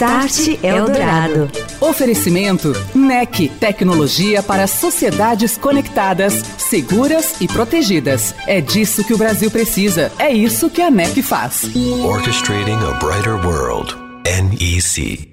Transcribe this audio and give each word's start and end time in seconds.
Start 0.00 0.64
Eldorado. 0.64 1.50
Oferecimento 1.78 2.72
NEC, 2.94 3.50
tecnologia 3.60 4.42
para 4.42 4.66
sociedades 4.66 5.58
conectadas, 5.58 6.32
seguras 6.56 7.38
e 7.38 7.46
protegidas. 7.46 8.34
É 8.46 8.62
disso 8.62 9.04
que 9.04 9.12
o 9.12 9.18
Brasil 9.18 9.50
precisa. 9.50 10.10
É 10.18 10.32
isso 10.32 10.70
que 10.70 10.80
a 10.80 10.90
NEC 10.90 11.20
faz. 11.20 11.70
Orchestrating 12.02 12.78
a 12.82 12.92
brighter 12.94 13.34
world. 13.44 13.94
NEC. 14.24 15.28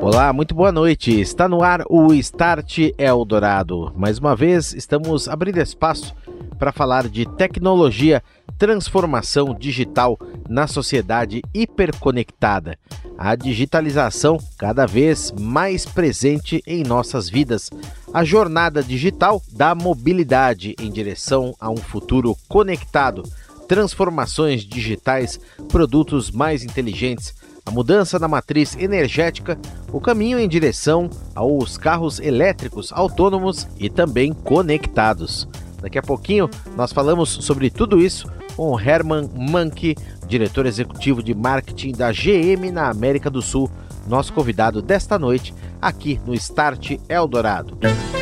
Olá, 0.00 0.32
muito 0.32 0.54
boa 0.54 0.72
noite. 0.72 1.20
Está 1.20 1.46
no 1.46 1.62
ar 1.62 1.82
o 1.86 2.14
Start 2.14 2.78
Eldorado. 2.96 3.92
Mais 3.94 4.18
uma 4.18 4.34
vez, 4.34 4.72
estamos 4.72 5.28
abrindo 5.28 5.58
espaço 5.58 6.14
para 6.58 6.72
falar 6.72 7.08
de 7.08 7.26
tecnologia, 7.36 8.22
transformação 8.58 9.54
digital 9.54 10.18
na 10.48 10.66
sociedade 10.66 11.42
hiperconectada. 11.52 12.78
A 13.18 13.34
digitalização 13.34 14.38
cada 14.58 14.86
vez 14.86 15.32
mais 15.32 15.86
presente 15.86 16.62
em 16.66 16.82
nossas 16.82 17.28
vidas. 17.28 17.70
A 18.12 18.24
jornada 18.24 18.82
digital 18.82 19.42
da 19.52 19.74
mobilidade 19.74 20.74
em 20.78 20.90
direção 20.90 21.54
a 21.58 21.70
um 21.70 21.76
futuro 21.76 22.36
conectado. 22.48 23.22
Transformações 23.66 24.62
digitais, 24.62 25.40
produtos 25.68 26.30
mais 26.30 26.62
inteligentes, 26.62 27.34
a 27.66 27.70
mudança 27.70 28.16
na 28.18 28.28
matriz 28.28 28.76
energética, 28.76 29.58
o 29.92 30.00
caminho 30.00 30.38
em 30.38 30.48
direção 30.48 31.10
aos 31.34 31.76
carros 31.76 32.20
elétricos 32.20 32.92
autônomos 32.92 33.66
e 33.76 33.90
também 33.90 34.32
conectados. 34.32 35.48
Daqui 35.86 36.00
a 36.00 36.02
pouquinho 36.02 36.50
nós 36.76 36.92
falamos 36.92 37.28
sobre 37.28 37.70
tudo 37.70 38.00
isso 38.00 38.28
com 38.56 38.78
Herman 38.80 39.30
Manke, 39.36 39.94
diretor 40.26 40.66
executivo 40.66 41.22
de 41.22 41.32
marketing 41.32 41.92
da 41.92 42.10
GM 42.10 42.72
na 42.72 42.90
América 42.90 43.30
do 43.30 43.40
Sul, 43.40 43.70
nosso 44.04 44.32
convidado 44.32 44.82
desta 44.82 45.16
noite 45.16 45.54
aqui 45.80 46.20
no 46.26 46.34
Start 46.34 46.98
Eldorado. 47.08 47.78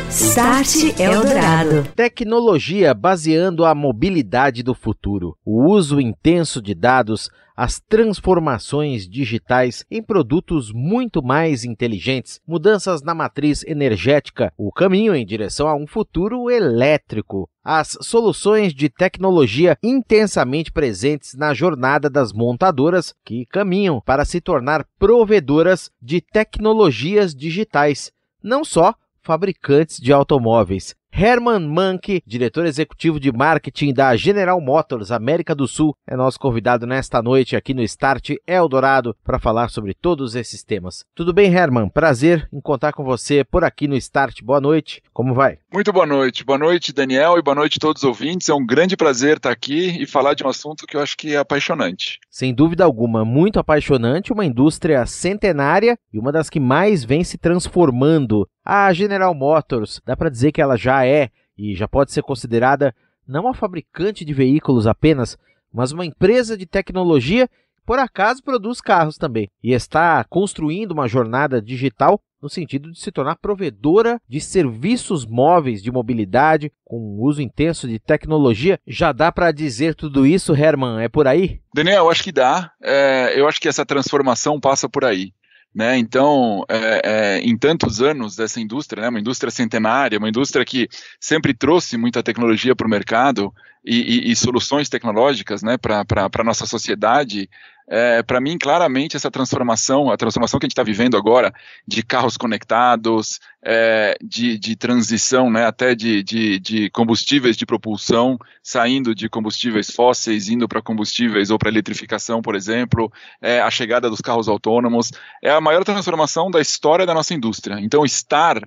Start 0.09 0.99
Eldorado. 0.99 1.83
Tecnologia 1.95 2.93
baseando 2.93 3.65
a 3.65 3.73
mobilidade 3.73 4.63
do 4.63 4.73
futuro, 4.73 5.37
o 5.43 5.65
uso 5.65 5.99
intenso 5.99 6.61
de 6.61 6.73
dados, 6.73 7.29
as 7.55 7.79
transformações 7.79 9.07
digitais 9.07 9.83
em 9.89 10.01
produtos 10.01 10.71
muito 10.71 11.23
mais 11.23 11.63
inteligentes, 11.63 12.39
mudanças 12.47 13.01
na 13.01 13.15
matriz 13.15 13.63
energética, 13.63 14.53
o 14.57 14.71
caminho 14.71 15.15
em 15.15 15.25
direção 15.25 15.67
a 15.67 15.75
um 15.75 15.87
futuro 15.87 16.49
elétrico, 16.49 17.49
as 17.63 17.97
soluções 18.01 18.73
de 18.73 18.89
tecnologia 18.89 19.77
intensamente 19.81 20.71
presentes 20.71 21.33
na 21.33 21.53
jornada 21.53 22.09
das 22.09 22.31
montadoras 22.31 23.13
que 23.25 23.45
caminham 23.47 24.01
para 24.05 24.23
se 24.23 24.39
tornar 24.39 24.85
provedoras 24.99 25.89
de 26.01 26.21
tecnologias 26.21 27.33
digitais, 27.33 28.11
não 28.43 28.63
só 28.63 28.93
fabricantes 29.25 29.99
de 29.99 30.13
automóveis. 30.13 30.95
Herman 31.17 31.61
Manke, 31.61 32.21
diretor 32.27 32.65
executivo 32.65 33.21
de 33.21 33.31
marketing 33.31 33.93
da 33.93 34.13
General 34.17 34.59
Motors 34.59 35.11
América 35.11 35.55
do 35.55 35.65
Sul, 35.65 35.95
é 36.05 36.13
nosso 36.13 36.37
convidado 36.37 36.85
nesta 36.85 37.21
noite 37.21 37.55
aqui 37.55 37.73
no 37.73 37.81
Start 37.83 38.31
Eldorado 38.45 39.15
para 39.23 39.39
falar 39.39 39.69
sobre 39.69 39.93
todos 39.93 40.35
esses 40.35 40.61
temas. 40.61 41.05
Tudo 41.15 41.31
bem, 41.33 41.53
Herman? 41.53 41.87
Prazer 41.87 42.49
em 42.51 42.59
contar 42.59 42.91
com 42.91 43.01
você 43.01 43.45
por 43.45 43.63
aqui 43.63 43.87
no 43.87 43.95
Start. 43.95 44.41
Boa 44.43 44.59
noite. 44.59 45.01
Como 45.13 45.33
vai? 45.33 45.59
Muito 45.71 45.93
boa 45.93 46.05
noite. 46.05 46.43
Boa 46.43 46.59
noite, 46.59 46.91
Daniel, 46.91 47.37
e 47.37 47.41
boa 47.41 47.55
noite 47.55 47.77
a 47.77 47.79
todos 47.79 48.03
os 48.03 48.07
ouvintes. 48.09 48.49
É 48.49 48.53
um 48.53 48.65
grande 48.65 48.97
prazer 48.97 49.37
estar 49.37 49.51
aqui 49.51 49.97
e 49.97 50.05
falar 50.05 50.33
de 50.33 50.43
um 50.43 50.49
assunto 50.49 50.85
que 50.85 50.97
eu 50.97 51.01
acho 51.01 51.15
que 51.15 51.33
é 51.33 51.37
apaixonante. 51.37 52.19
Sem 52.29 52.53
dúvida 52.53 52.83
alguma, 52.83 53.23
muito 53.23 53.57
apaixonante, 53.57 54.33
uma 54.33 54.43
indústria 54.43 55.05
centenária 55.05 55.97
e 56.11 56.19
uma 56.19 56.33
das 56.33 56.49
que 56.49 56.59
mais 56.59 57.05
vem 57.05 57.23
se 57.23 57.37
transformando. 57.37 58.45
A 58.65 58.91
General 58.91 59.33
Motors, 59.35 60.01
dá 60.03 60.17
para 60.17 60.31
dizer 60.31 60.51
que 60.51 60.59
ela 60.59 60.75
já 60.75 61.05
é 61.05 61.29
e 61.55 61.75
já 61.75 61.87
pode 61.87 62.11
ser 62.11 62.23
considerada 62.23 62.95
não 63.27 63.41
uma 63.43 63.53
fabricante 63.53 64.25
de 64.25 64.33
veículos 64.33 64.87
apenas, 64.87 65.37
mas 65.71 65.91
uma 65.91 66.05
empresa 66.05 66.57
de 66.57 66.65
tecnologia 66.65 67.47
que 67.47 67.83
por 67.85 67.99
acaso 67.99 68.43
produz 68.43 68.81
carros 68.81 69.17
também 69.17 69.49
e 69.63 69.71
está 69.71 70.23
construindo 70.23 70.91
uma 70.93 71.07
jornada 71.07 71.61
digital 71.61 72.19
no 72.41 72.49
sentido 72.49 72.91
de 72.91 72.99
se 72.99 73.11
tornar 73.11 73.35
provedora 73.37 74.19
de 74.27 74.39
serviços 74.39 75.25
móveis 75.25 75.81
de 75.81 75.91
mobilidade 75.91 76.71
com 76.83 77.17
uso 77.19 77.41
intenso 77.41 77.87
de 77.87 77.99
tecnologia. 77.99 78.79
Já 78.85 79.11
dá 79.11 79.31
para 79.31 79.51
dizer 79.51 79.95
tudo 79.95 80.25
isso, 80.25 80.55
Herman? 80.55 81.03
É 81.03 81.09
por 81.09 81.27
aí? 81.27 81.59
Daniel, 81.73 82.09
acho 82.09 82.23
que 82.23 82.31
dá. 82.31 82.71
É, 82.81 83.39
eu 83.39 83.47
acho 83.47 83.59
que 83.59 83.67
essa 83.67 83.85
transformação 83.85 84.59
passa 84.59 84.87
por 84.87 85.03
aí. 85.03 85.33
Né? 85.75 85.97
Então, 85.97 86.63
é, 86.69 87.01
é, 87.03 87.39
em 87.41 87.57
tantos 87.57 88.01
anos 88.01 88.37
dessa 88.37 88.61
indústria, 88.61 89.01
né, 89.01 89.09
uma 89.09 89.19
indústria 89.19 89.51
centenária, 89.51 90.17
uma 90.17 90.29
indústria 90.29 90.63
que 90.63 90.87
sempre 91.19 91.53
trouxe 91.53 91.97
muita 91.97 92.23
tecnologia 92.23 92.73
para 92.73 92.87
o 92.87 92.89
mercado 92.89 93.53
e, 93.83 94.29
e, 94.29 94.31
e, 94.31 94.35
soluções 94.37 94.87
tecnológicas 94.87 95.61
né, 95.61 95.77
para 95.77 96.05
a 96.33 96.43
nossa 96.45 96.65
sociedade, 96.65 97.49
é, 97.87 98.23
para 98.23 98.41
mim, 98.41 98.57
claramente, 98.57 99.15
essa 99.15 99.29
transformação, 99.29 100.09
a 100.09 100.17
transformação 100.17 100.59
que 100.59 100.65
a 100.65 100.67
gente 100.67 100.73
está 100.73 100.83
vivendo 100.83 101.15
agora, 101.15 101.53
de 101.87 102.01
carros 102.01 102.35
conectados, 102.35 103.39
é, 103.63 104.17
de, 104.23 104.57
de, 104.57 104.75
transição 104.75 105.51
né, 105.51 105.65
até 105.65 105.93
de, 105.93 106.23
de, 106.23 106.59
de, 106.59 106.89
combustíveis 106.89 107.55
de 107.55 107.65
propulsão, 107.65 108.39
saindo 108.63 109.13
de 109.13 109.29
combustíveis 109.29 109.91
fósseis, 109.91 110.49
indo 110.49 110.67
para 110.67 110.81
combustíveis 110.81 111.51
ou 111.51 111.59
para 111.59 111.69
eletrificação, 111.69 112.41
por 112.41 112.55
exemplo, 112.55 113.11
é, 113.41 113.59
a 113.61 113.69
chegada 113.69 114.09
dos 114.09 114.21
carros 114.21 114.47
autônomos, 114.47 115.11
é 115.43 115.51
a 115.51 115.61
maior 115.61 115.83
transformação 115.83 116.49
da 116.49 116.59
história 116.61 117.05
da 117.05 117.13
nossa 117.13 117.33
indústria. 117.33 117.79
Então, 117.79 118.03
estar 118.03 118.61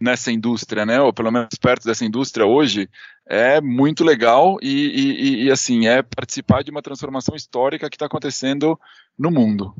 nessa 0.00 0.30
indústria, 0.30 0.86
né, 0.86 1.00
ou 1.00 1.12
pelo 1.12 1.30
menos 1.30 1.54
perto 1.60 1.84
dessa 1.84 2.04
indústria 2.04 2.46
hoje, 2.46 2.88
é 3.26 3.60
muito 3.60 4.04
legal 4.04 4.58
e, 4.62 4.68
e, 4.68 5.44
e 5.44 5.50
assim, 5.50 5.86
é 5.86 6.02
participar 6.02 6.62
de 6.62 6.70
uma 6.70 6.82
transformação 6.82 7.34
histórica 7.34 7.90
que 7.90 7.96
está 7.96 8.06
acontecendo 8.06 8.78
no 9.18 9.30
mundo. 9.30 9.74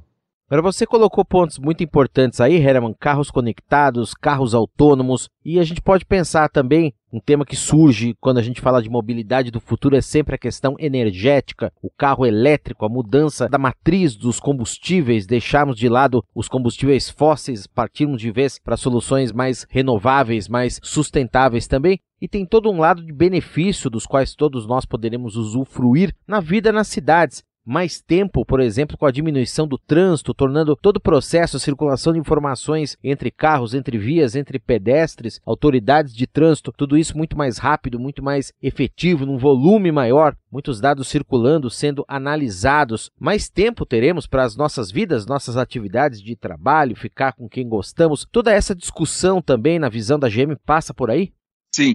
Agora 0.50 0.62
você 0.62 0.86
colocou 0.86 1.22
pontos 1.26 1.58
muito 1.58 1.84
importantes 1.84 2.40
aí, 2.40 2.56
Herman, 2.56 2.94
carros 2.98 3.30
conectados, 3.30 4.14
carros 4.14 4.54
autônomos, 4.54 5.28
e 5.44 5.60
a 5.60 5.62
gente 5.62 5.82
pode 5.82 6.06
pensar 6.06 6.48
também 6.48 6.94
um 7.12 7.20
tema 7.20 7.44
que 7.44 7.54
surge 7.54 8.14
quando 8.18 8.38
a 8.38 8.42
gente 8.42 8.58
fala 8.58 8.82
de 8.82 8.88
mobilidade 8.88 9.50
do 9.50 9.60
futuro 9.60 9.94
é 9.94 10.00
sempre 10.00 10.34
a 10.34 10.38
questão 10.38 10.74
energética, 10.78 11.70
o 11.82 11.90
carro 11.90 12.24
elétrico, 12.24 12.86
a 12.86 12.88
mudança 12.88 13.46
da 13.46 13.58
matriz 13.58 14.16
dos 14.16 14.40
combustíveis, 14.40 15.26
deixarmos 15.26 15.76
de 15.76 15.86
lado 15.86 16.24
os 16.34 16.48
combustíveis 16.48 17.10
fósseis, 17.10 17.66
partirmos 17.66 18.18
de 18.18 18.30
vez 18.30 18.58
para 18.58 18.78
soluções 18.78 19.32
mais 19.32 19.66
renováveis, 19.68 20.48
mais 20.48 20.80
sustentáveis 20.82 21.66
também. 21.66 22.00
E 22.20 22.26
tem 22.26 22.44
todo 22.44 22.70
um 22.70 22.78
lado 22.78 23.04
de 23.04 23.12
benefício 23.12 23.88
dos 23.88 24.06
quais 24.06 24.34
todos 24.34 24.66
nós 24.66 24.84
poderemos 24.84 25.36
usufruir 25.36 26.14
na 26.26 26.40
vida 26.40 26.72
nas 26.72 26.88
cidades 26.88 27.44
mais 27.68 28.00
tempo, 28.00 28.46
por 28.46 28.60
exemplo, 28.60 28.96
com 28.96 29.04
a 29.04 29.10
diminuição 29.10 29.68
do 29.68 29.76
trânsito, 29.76 30.32
tornando 30.32 30.74
todo 30.74 30.96
o 30.96 31.00
processo, 31.00 31.58
a 31.58 31.60
circulação 31.60 32.14
de 32.14 32.18
informações 32.18 32.96
entre 33.04 33.30
carros, 33.30 33.74
entre 33.74 33.98
vias, 33.98 34.34
entre 34.34 34.58
pedestres, 34.58 35.38
autoridades 35.44 36.14
de 36.14 36.26
trânsito, 36.26 36.72
tudo 36.74 36.96
isso 36.96 37.16
muito 37.16 37.36
mais 37.36 37.58
rápido, 37.58 38.00
muito 38.00 38.22
mais 38.22 38.54
efetivo, 38.62 39.26
num 39.26 39.36
volume 39.36 39.92
maior, 39.92 40.34
muitos 40.50 40.80
dados 40.80 41.08
circulando, 41.08 41.68
sendo 41.68 42.06
analisados. 42.08 43.10
Mais 43.20 43.50
tempo 43.50 43.84
teremos 43.84 44.26
para 44.26 44.44
as 44.44 44.56
nossas 44.56 44.90
vidas, 44.90 45.26
nossas 45.26 45.58
atividades 45.58 46.22
de 46.22 46.34
trabalho, 46.34 46.96
ficar 46.96 47.34
com 47.34 47.48
quem 47.50 47.68
gostamos. 47.68 48.26
Toda 48.32 48.50
essa 48.50 48.74
discussão 48.74 49.42
também 49.42 49.78
na 49.78 49.90
visão 49.90 50.18
da 50.18 50.28
GM 50.30 50.56
passa 50.64 50.94
por 50.94 51.10
aí? 51.10 51.32
Sim. 51.74 51.94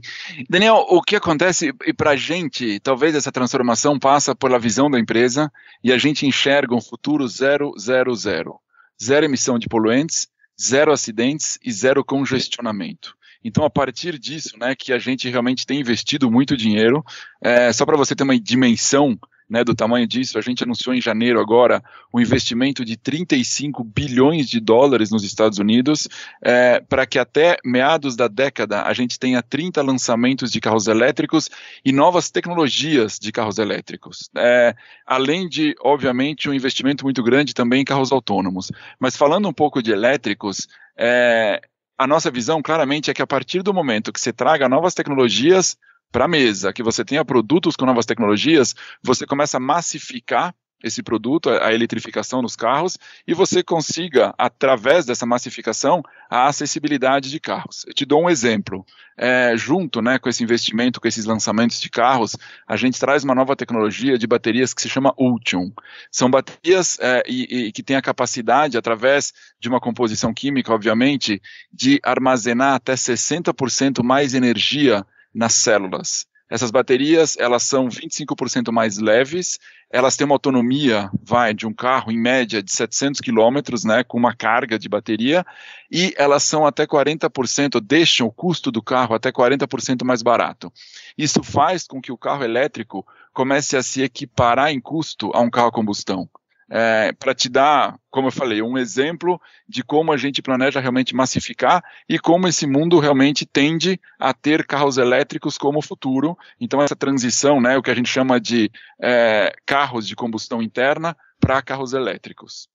Daniel, 0.49 0.85
o 0.87 1.01
que 1.01 1.15
acontece, 1.15 1.73
e 1.85 1.93
para 1.93 2.11
a 2.11 2.15
gente, 2.15 2.79
talvez 2.79 3.15
essa 3.15 3.31
transformação 3.31 3.97
passa 3.97 4.35
pela 4.35 4.59
visão 4.59 4.89
da 4.89 4.99
empresa 4.99 5.51
e 5.83 5.91
a 5.91 5.97
gente 5.97 6.25
enxerga 6.25 6.75
um 6.75 6.81
futuro 6.81 7.27
zero, 7.27 7.73
zero, 7.79 8.13
zero. 8.15 8.59
Zero 9.03 9.25
emissão 9.25 9.57
de 9.57 9.67
poluentes, 9.67 10.27
zero 10.61 10.91
acidentes 10.91 11.57
e 11.63 11.71
zero 11.71 12.05
congestionamento. 12.05 13.15
Então, 13.43 13.65
a 13.65 13.69
partir 13.69 14.17
disso, 14.17 14.57
né, 14.57 14.73
que 14.73 14.93
a 14.93 14.99
gente 14.99 15.29
realmente 15.29 15.65
tem 15.65 15.81
investido 15.81 16.31
muito 16.31 16.55
dinheiro, 16.55 17.03
é, 17.41 17.73
só 17.73 17.85
para 17.85 17.97
você 17.97 18.15
ter 18.15 18.23
uma 18.23 18.39
dimensão, 18.39 19.19
né, 19.49 19.63
do 19.63 19.75
tamanho 19.75 20.07
disso. 20.07 20.37
A 20.37 20.41
gente 20.41 20.63
anunciou 20.63 20.95
em 20.95 21.01
janeiro 21.01 21.39
agora 21.39 21.83
um 22.13 22.19
investimento 22.19 22.83
de 22.83 22.97
35 22.97 23.83
bilhões 23.83 24.47
de 24.47 24.59
dólares 24.59 25.11
nos 25.11 25.23
Estados 25.23 25.59
Unidos, 25.59 26.07
é, 26.41 26.79
para 26.81 27.05
que 27.05 27.19
até 27.19 27.57
meados 27.63 28.15
da 28.15 28.27
década 28.27 28.83
a 28.83 28.93
gente 28.93 29.19
tenha 29.19 29.41
30 29.41 29.81
lançamentos 29.81 30.51
de 30.51 30.59
carros 30.59 30.87
elétricos 30.87 31.49
e 31.83 31.91
novas 31.91 32.29
tecnologias 32.29 33.19
de 33.19 33.31
carros 33.31 33.57
elétricos. 33.57 34.29
É, 34.35 34.75
além 35.05 35.47
de, 35.47 35.75
obviamente, 35.81 36.49
um 36.49 36.53
investimento 36.53 37.03
muito 37.03 37.21
grande 37.21 37.53
também 37.53 37.81
em 37.81 37.85
carros 37.85 38.11
autônomos. 38.11 38.71
Mas 38.99 39.15
falando 39.15 39.47
um 39.47 39.53
pouco 39.53 39.81
de 39.81 39.91
elétricos, 39.91 40.67
é, 40.97 41.61
a 41.97 42.07
nossa 42.07 42.31
visão 42.31 42.61
claramente 42.61 43.11
é 43.11 43.13
que 43.13 43.21
a 43.21 43.27
partir 43.27 43.61
do 43.61 43.73
momento 43.73 44.11
que 44.11 44.19
você 44.19 44.33
traga 44.33 44.67
novas 44.67 44.93
tecnologias 44.93 45.77
para 46.13 46.25
a 46.25 46.27
mesa, 46.27 46.71
que 46.71 46.83
você 46.83 47.03
tenha 47.03 47.25
produtos 47.25 47.75
com 47.75 47.87
novas 47.87 48.05
tecnologias, 48.05 48.75
você 49.01 49.25
começa 49.25 49.57
a 49.57 49.59
massificar 49.59 50.53
esse 50.83 51.01
produto, 51.01 51.49
a 51.49 51.73
eletrificação 51.73 52.41
nos 52.41 52.55
carros, 52.55 52.99
e 53.25 53.33
você 53.33 53.63
consiga, 53.63 54.33
através 54.37 55.05
dessa 55.05 55.25
massificação, 55.25 56.03
a 56.29 56.47
acessibilidade 56.47 57.31
de 57.31 57.39
carros. 57.39 57.85
Eu 57.87 57.93
te 57.93 58.05
dou 58.05 58.23
um 58.23 58.29
exemplo. 58.29 58.85
É, 59.17 59.53
junto 59.55 60.01
né, 60.01 60.19
com 60.19 60.27
esse 60.27 60.43
investimento, 60.43 60.99
com 60.99 61.07
esses 61.07 61.25
lançamentos 61.25 61.79
de 61.79 61.89
carros, 61.89 62.35
a 62.67 62.75
gente 62.75 62.99
traz 62.99 63.23
uma 63.23 63.33
nova 63.33 63.55
tecnologia 63.55 64.17
de 64.17 64.27
baterias 64.27 64.73
que 64.73 64.81
se 64.81 64.89
chama 64.89 65.13
Ultium. 65.17 65.71
São 66.11 66.29
baterias 66.29 66.99
é, 66.99 67.23
e, 67.27 67.67
e 67.67 67.71
que 67.71 67.81
têm 67.81 67.95
a 67.95 68.01
capacidade, 68.01 68.77
através 68.77 69.31
de 69.59 69.69
uma 69.69 69.79
composição 69.79 70.33
química, 70.33 70.73
obviamente, 70.73 71.41
de 71.71 71.99
armazenar 72.03 72.75
até 72.75 72.93
60% 72.93 74.03
mais 74.03 74.33
energia 74.33 75.05
nas 75.33 75.53
células. 75.53 76.25
Essas 76.49 76.69
baterias, 76.69 77.35
elas 77.39 77.63
são 77.63 77.87
25% 77.87 78.71
mais 78.71 78.99
leves, 78.99 79.57
elas 79.89 80.15
têm 80.15 80.25
uma 80.25 80.35
autonomia, 80.35 81.09
vai, 81.23 81.51
de 81.51 81.65
um 81.65 81.73
carro 81.73 82.11
em 82.11 82.17
média 82.19 82.61
de 82.61 82.71
700 82.71 83.21
quilômetros, 83.21 83.83
né, 83.83 84.03
com 84.03 84.19
uma 84.19 84.35
carga 84.35 84.77
de 84.77 84.87
bateria, 84.87 85.43
e 85.91 86.13
elas 86.15 86.43
são 86.43 86.63
até 86.63 86.85
40%, 86.85 87.81
deixam 87.81 88.27
o 88.27 88.31
custo 88.31 88.71
do 88.71 88.83
carro 88.83 89.15
até 89.15 89.31
40% 89.31 90.03
mais 90.03 90.21
barato. 90.21 90.71
Isso 91.17 91.41
faz 91.41 91.87
com 91.87 91.99
que 91.99 92.11
o 92.11 92.17
carro 92.17 92.43
elétrico 92.43 93.03
comece 93.33 93.75
a 93.75 93.81
se 93.81 94.03
equiparar 94.03 94.71
em 94.71 94.79
custo 94.79 95.31
a 95.33 95.41
um 95.41 95.49
carro 95.49 95.69
a 95.69 95.71
combustão 95.71 96.29
é, 96.75 97.11
para 97.13 97.35
te 97.35 97.47
dar, 97.49 97.99
como 98.09 98.29
eu 98.29 98.31
falei, 98.31 98.59
um 98.63 98.75
exemplo 98.79 99.39
de 99.69 99.83
como 99.83 100.11
a 100.11 100.17
gente 100.17 100.41
planeja 100.41 100.79
realmente 100.79 101.15
massificar 101.15 101.83
e 102.09 102.17
como 102.17 102.47
esse 102.47 102.65
mundo 102.65 102.97
realmente 102.97 103.45
tende 103.45 104.01
a 104.17 104.33
ter 104.33 104.65
carros 104.65 104.97
elétricos 104.97 105.55
como 105.55 105.83
futuro. 105.83 106.35
Então, 106.59 106.81
essa 106.81 106.95
transição, 106.95 107.61
né, 107.61 107.77
o 107.77 107.83
que 107.83 107.91
a 107.91 107.95
gente 107.95 108.09
chama 108.09 108.41
de 108.41 108.71
é, 108.99 109.53
carros 109.67 110.07
de 110.07 110.15
combustão 110.15 110.63
interna 110.63 111.15
para 111.39 111.61
carros 111.61 111.93
elétricos. 111.93 112.67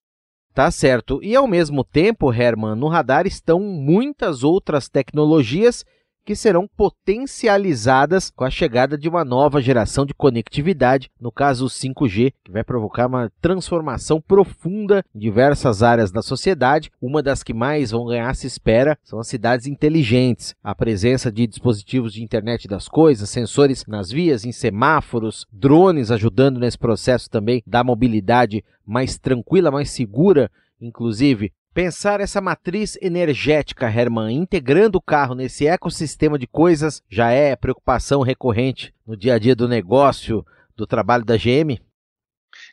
Tá 0.55 0.71
certo. 0.71 1.21
E 1.21 1.35
ao 1.35 1.49
mesmo 1.49 1.83
tempo, 1.83 2.33
Herman, 2.33 2.77
no 2.77 2.87
radar 2.87 3.27
estão 3.27 3.59
muitas 3.59 4.45
outras 4.45 4.89
tecnologias 4.89 5.85
que 6.29 6.37
serão 6.37 6.69
potencializadas 6.77 8.29
com 8.29 8.45
a 8.45 8.51
chegada 8.51 8.99
de 8.99 9.09
uma 9.09 9.25
nova 9.25 9.63
geração 9.63 10.05
de 10.05 10.13
conectividade, 10.13 11.11
no 11.19 11.33
caso 11.33 11.65
o 11.65 11.71
5G, 11.71 12.35
que 12.45 12.53
vai 12.53 12.63
provocar 12.63 13.07
uma 13.07 13.33
transformação 13.41 14.21
profunda 14.21 15.03
em 15.15 15.19
diversas 15.19 15.83
áreas 15.83 16.13
da 16.13 16.21
sociedade. 16.21 16.91
Uma 17.01 17.23
das 17.23 17.43
que 17.43 17.55
mais 17.55 17.93
vão 17.93 18.05
ganhar 18.05 18.37
se 18.37 18.47
espera 18.47 18.99
são 19.03 19.19
as 19.19 19.27
cidades 19.27 19.67
inteligentes. 19.67 20.55
A 20.63 20.75
presença 20.75 21.33
de 21.33 21.47
dispositivos 21.47 22.13
de 22.13 22.23
internet 22.23 22.69
das 22.69 22.89
coisas, 22.89 23.31
sensores 23.31 23.87
nas 23.89 24.11
vias, 24.11 24.45
em 24.45 24.53
semáforos, 24.53 25.47
drones 25.51 26.11
ajudando 26.11 26.61
nesse 26.61 26.77
processo 26.77 27.31
também 27.31 27.63
da 27.67 27.83
mobilidade 27.83 28.63
mais 28.85 29.17
tranquila, 29.17 29.71
mais 29.71 29.89
segura, 29.93 30.51
inclusive 30.79 31.55
Pensar 31.75 32.20
essa 32.20 32.41
matriz 32.41 32.99
energética, 33.00 33.88
Herman, 33.88 34.35
integrando 34.35 34.99
o 34.99 35.03
carro 35.03 35.35
nesse 35.35 35.67
ecossistema 35.67 36.38
de 36.38 36.47
coisas, 36.47 37.03
já 37.09 37.31
é 37.31 37.55
preocupação 37.55 38.23
recorrente 38.23 38.93
no 39.06 39.17
dia 39.17 39.35
a 39.35 39.38
dia 39.38 39.55
do 39.55 39.69
negócio, 39.69 40.44
do 40.76 40.87
trabalho 40.87 41.25
da 41.25 41.37
GM? 41.37 41.81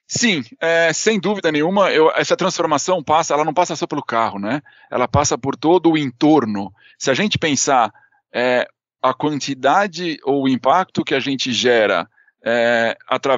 Sim, 0.07 0.44
é, 0.59 0.94
sem 0.94 1.19
dúvida 1.19 1.51
nenhuma, 1.51 1.92
eu, 1.92 2.12
essa 2.15 2.38
transformação 2.38 3.03
passa, 3.03 3.33
ela 3.33 3.44
não 3.44 3.53
passa 3.53 3.75
só 3.75 3.86
pelo 3.86 4.03
carro, 4.03 4.39
né? 4.39 4.62
Ela 4.89 5.07
passa 5.07 5.38
por 5.38 5.56
todo 5.56 5.91
o 5.91 5.98
entorno. 5.98 6.71
Se 6.98 7.12
a 7.12 7.13
gente 7.13 7.38
pensar 7.38 7.91
é, 8.33 8.68
a 9.01 9.13
quantidade 9.13 10.18
ou 10.24 10.44
o 10.44 10.50
impacto 10.50 11.03
que 11.03 11.15
a 11.15 11.19
gente 11.19 11.51
gera 11.51 12.07
é, 12.45 12.95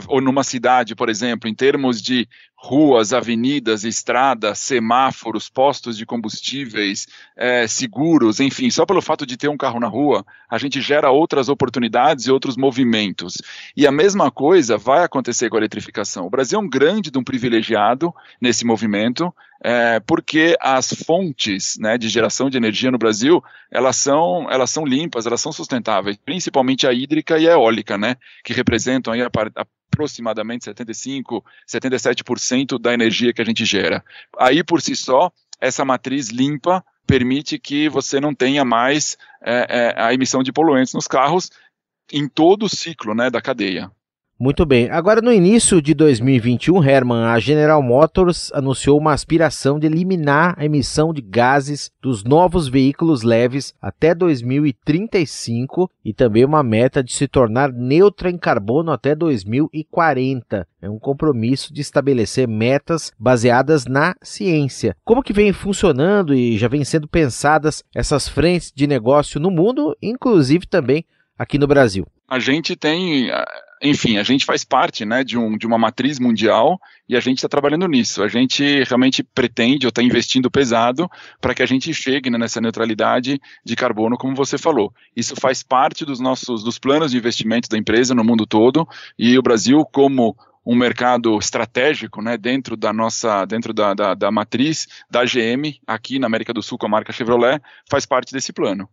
ou 0.07 0.19
numa 0.19 0.44
cidade, 0.44 0.94
por 0.94 1.10
exemplo, 1.10 1.50
em 1.50 1.56
termos 1.56 2.01
de 2.01 2.27
ruas, 2.59 3.13
avenidas, 3.13 3.83
estradas, 3.83 4.57
semáforos, 4.57 5.48
postos 5.48 5.95
de 5.95 6.07
combustíveis, 6.07 7.07
é, 7.36 7.68
seguros, 7.68 8.39
enfim, 8.39 8.71
só 8.71 8.83
pelo 8.83 9.01
fato 9.01 9.27
de 9.27 9.38
ter 9.38 9.48
um 9.48 9.56
carro 9.56 9.80
na 9.80 9.88
rua, 9.88 10.25
a 10.50 10.57
gente 10.57 10.81
gera 10.81 11.12
outras 11.12 11.50
oportunidades 11.50 12.25
e 12.25 12.31
outros 12.31 12.57
movimentos. 12.57 13.38
E 13.75 13.86
a 13.86 13.92
mesma 13.92 14.31
coisa 14.31 14.75
vai 14.75 15.04
acontecer 15.04 15.50
com 15.50 15.56
a 15.56 15.59
eletrificação. 15.59 16.25
O 16.25 16.31
Brasil 16.31 16.59
é 16.59 16.62
um 16.62 16.69
grande 16.69 17.12
de 17.12 17.18
um 17.19 17.24
privilegiado 17.24 18.13
nesse 18.42 18.65
movimento, 18.65 19.31
é, 19.63 20.00
porque 20.00 20.57
as 20.60 20.94
fontes 20.94 21.77
né, 21.80 21.98
de 21.98 22.10
geração 22.10 22.50
de 22.50 22.57
energia 22.57 22.92
no 22.92 22.98
Brasil 22.98 23.44
elas 23.71 23.98
são, 23.98 24.48
elas 24.50 24.71
são 24.71 24.86
limpas, 24.86 25.25
elas 25.25 25.42
são 25.42 25.51
sustentáveis, 25.51 26.18
principalmente 26.18 26.88
a 26.88 26.94
hídrica 26.94 27.38
e 27.38 27.48
a 27.48 27.53
eólica, 27.53 27.98
né, 27.98 28.15
que 28.44 28.53
representam 28.53 29.13
aí 29.13 29.21
a, 29.21 29.30
a 29.56 29.65
aproximadamente 29.92 30.66
75, 30.66 31.44
77% 31.68 32.80
da 32.80 32.94
energia 32.94 33.34
que 33.34 33.42
a 33.42 33.45
gente 33.45 33.66
gera. 33.66 34.04
Aí, 34.38 34.63
por 34.63 34.81
si 34.81 34.95
só, 34.95 35.31
essa 35.60 35.84
matriz 35.84 36.30
limpa 36.30 36.84
permite 37.06 37.57
que 37.57 37.88
você 37.89 38.19
não 38.19 38.36
tenha 38.36 38.66
mais 38.66 39.18
é, 39.42 39.94
é, 39.98 40.01
a 40.01 40.13
emissão 40.13 40.44
de 40.44 40.51
poluentes 40.51 40.94
nos 40.94 41.07
carros 41.07 41.50
em 42.12 42.28
todo 42.28 42.63
o 42.63 42.69
ciclo 42.69 43.16
né, 43.16 43.30
da 43.30 43.42
cadeia. 43.42 43.92
Muito 44.39 44.68
bem. 44.68 44.88
Agora, 44.92 45.19
no 45.19 45.34
início 45.34 45.81
de 45.81 45.95
2021, 45.95 46.84
Herman, 46.84 47.25
a 47.25 47.39
General 47.39 47.81
Motors 47.81 48.51
anunciou 48.54 49.00
uma 49.00 49.12
aspiração 49.12 49.80
de 49.80 49.88
eliminar 49.88 50.54
a 50.60 50.63
emissão 50.63 51.12
de 51.12 51.24
gases 51.24 51.92
dos 52.00 52.24
novos 52.24 52.68
veículos 52.68 53.24
leves 53.24 53.74
até 53.81 54.13
2035 54.13 55.89
e 56.06 56.13
também 56.13 56.45
uma 56.45 56.62
meta 56.62 57.04
de 57.04 57.13
se 57.13 57.28
tornar 57.28 57.74
neutra 57.74 58.30
em 58.30 58.38
carbono 58.38 58.92
até 58.92 59.16
2040. 59.16 60.68
É 60.84 60.88
um 60.88 61.00
compromisso 61.00 61.74
de 61.74 61.81
estabelecer 61.81 62.48
metas 62.48 63.12
baseadas 63.18 63.88
na 63.88 64.16
ciência. 64.22 64.95
Como 65.04 65.24
que 65.24 65.34
vem 65.34 65.51
funcionando 65.51 66.36
e 66.36 66.60
já 66.60 66.68
vem 66.68 66.84
sendo 66.84 67.07
pensadas 67.07 67.84
essas 67.94 68.30
frentes 68.30 68.72
de 68.72 68.86
negócio 68.86 69.39
no 69.39 69.50
mundo, 69.50 69.98
inclusive 70.00 70.67
também 70.67 71.03
aqui 71.36 71.58
no 71.58 71.65
Brasil? 71.65 72.06
A 72.29 72.39
gente 72.39 72.75
tem 72.75 73.32
enfim, 73.81 74.17
a 74.17 74.24
gente 74.24 74.46
faz 74.46 74.63
parte 74.63 75.05
né, 75.05 75.24
de, 75.24 75.38
um, 75.38 75.57
de 75.57 75.67
uma 75.67 75.77
matriz 75.77 76.19
mundial 76.19 76.79
e 77.07 77.15
a 77.15 77.19
gente 77.19 77.38
está 77.38 77.48
trabalhando 77.48 77.88
nisso. 77.88 78.24
A 78.24 78.27
gente 78.27 78.84
realmente 78.84 79.24
pretende 79.24 79.86
ou 79.86 79.89
está 79.89 80.01
investindo 80.01 80.50
pesado 80.50 81.10
para 81.39 81.53
que 81.53 81.62
a 81.62 81.65
gente 81.65 81.93
chegue 81.93 82.29
né, 82.29 82.38
nessa 82.38 82.60
neutralidade 82.60 83.39
de 83.63 83.75
carbono, 83.75 84.17
como 84.17 84.36
você 84.36 84.57
falou. 84.57 84.91
Isso 85.15 85.36
faz 85.36 85.62
parte 85.62 86.05
dos 86.05 86.19
nossos 86.19 86.63
dos 86.63 86.79
planos 86.79 87.12
de 87.12 87.17
investimento 87.17 87.69
da 87.69 87.77
empresa 87.77 88.15
no 88.15 88.24
mundo 88.24 88.46
todo 88.48 88.88
e 89.17 89.38
o 89.38 89.41
Brasil, 89.43 89.86
como 89.86 90.36
um 90.65 90.75
mercado 90.75 91.38
estratégico 91.38 92.22
né, 92.22 92.36
dentro 92.36 92.75
da 92.75 92.91
nossa, 92.91 93.46
dentro 93.46 93.74
da, 93.74 93.93
da, 93.93 94.13
da 94.13 94.31
matriz 94.31 94.88
da 95.10 95.24
GM, 95.24 95.79
aqui 95.88 96.19
na 96.19 96.27
América 96.27 96.53
do 96.53 96.62
Sul 96.62 96.77
com 96.77 96.88
a 96.88 96.89
marca 96.89 97.13
Chevrolet, 97.13 97.62
faz 97.89 98.05
parte 98.05 98.34
desse 98.34 98.51
plano. 98.51 98.89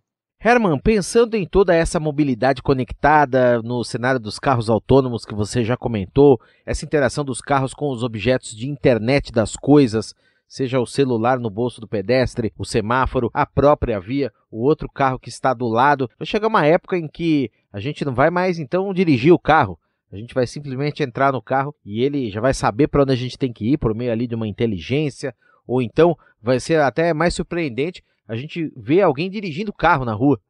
Herman, 0.47 0.79
pensando 0.79 1.37
em 1.37 1.47
toda 1.47 1.75
essa 1.75 1.99
mobilidade 1.99 2.61
conectada 2.61 3.63
no 3.63 3.83
cenário 3.83 4.21
dos 4.21 4.39
carros 4.39 4.69
autônomos 4.69 5.25
que 5.25 5.35
você 5.35 5.65
já 5.65 5.75
comentou, 5.75 6.39
essa 6.67 6.85
interação 6.85 7.25
dos 7.25 7.41
carros 7.41 7.73
com 7.73 7.89
os 7.89 8.03
objetos 8.03 8.55
de 8.55 8.69
internet 8.69 9.33
das 9.33 9.57
coisas, 9.57 10.15
seja 10.47 10.79
o 10.79 10.85
celular 10.85 11.39
no 11.39 11.49
bolso 11.49 11.81
do 11.81 11.89
pedestre, 11.89 12.53
o 12.59 12.65
semáforo, 12.67 13.31
a 13.33 13.47
própria 13.47 13.99
via, 13.99 14.31
o 14.51 14.63
outro 14.63 14.87
carro 14.87 15.19
que 15.19 15.31
está 15.31 15.55
do 15.55 15.67
lado, 15.67 16.11
vai 16.19 16.27
chegar 16.27 16.49
uma 16.49 16.67
época 16.67 16.99
em 16.99 17.09
que 17.09 17.51
a 17.73 17.81
gente 17.81 18.05
não 18.05 18.15
vai 18.15 18.29
mais 18.29 18.59
então 18.59 18.93
dirigir 18.93 19.33
o 19.33 19.39
carro. 19.39 19.79
A 20.13 20.17
gente 20.17 20.35
vai 20.35 20.47
simplesmente 20.47 21.03
entrar 21.03 21.33
no 21.33 21.41
carro 21.41 21.75
e 21.83 22.03
ele 22.03 22.31
já 22.31 22.43
vai 22.43 22.53
saber 22.53 22.89
para 22.89 23.01
onde 23.01 23.13
a 23.13 23.17
gente 23.17 23.39
tem 23.39 23.51
que 23.51 23.73
ir 23.73 23.79
por 23.79 23.95
meio 23.95 24.13
ali 24.13 24.27
de 24.27 24.35
uma 24.35 24.47
inteligência, 24.47 25.35
ou 25.67 25.81
então 25.81 26.15
vai 26.43 26.61
ser 26.61 26.83
até 26.83 27.15
mais 27.15 27.33
surpreendente 27.33 28.05
a 28.29 28.37
gente 28.37 28.73
vê 28.77 29.01
alguém 29.01 29.31
dirigindo 29.31 29.73
carro 29.73 30.05
na 30.05 30.15
rua. 30.15 30.41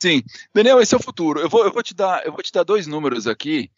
Sim, 0.00 0.22
Daniel, 0.54 0.80
esse 0.80 0.94
é 0.94 0.98
o 0.98 1.02
futuro. 1.02 1.40
Eu 1.40 1.48
vou, 1.48 1.64
eu 1.64 1.72
vou 1.72 1.82
te 1.82 1.94
dar, 1.94 2.24
eu 2.24 2.32
vou 2.32 2.42
te 2.42 2.52
dar 2.52 2.62
dois 2.62 2.86
números 2.86 3.26
aqui 3.26 3.70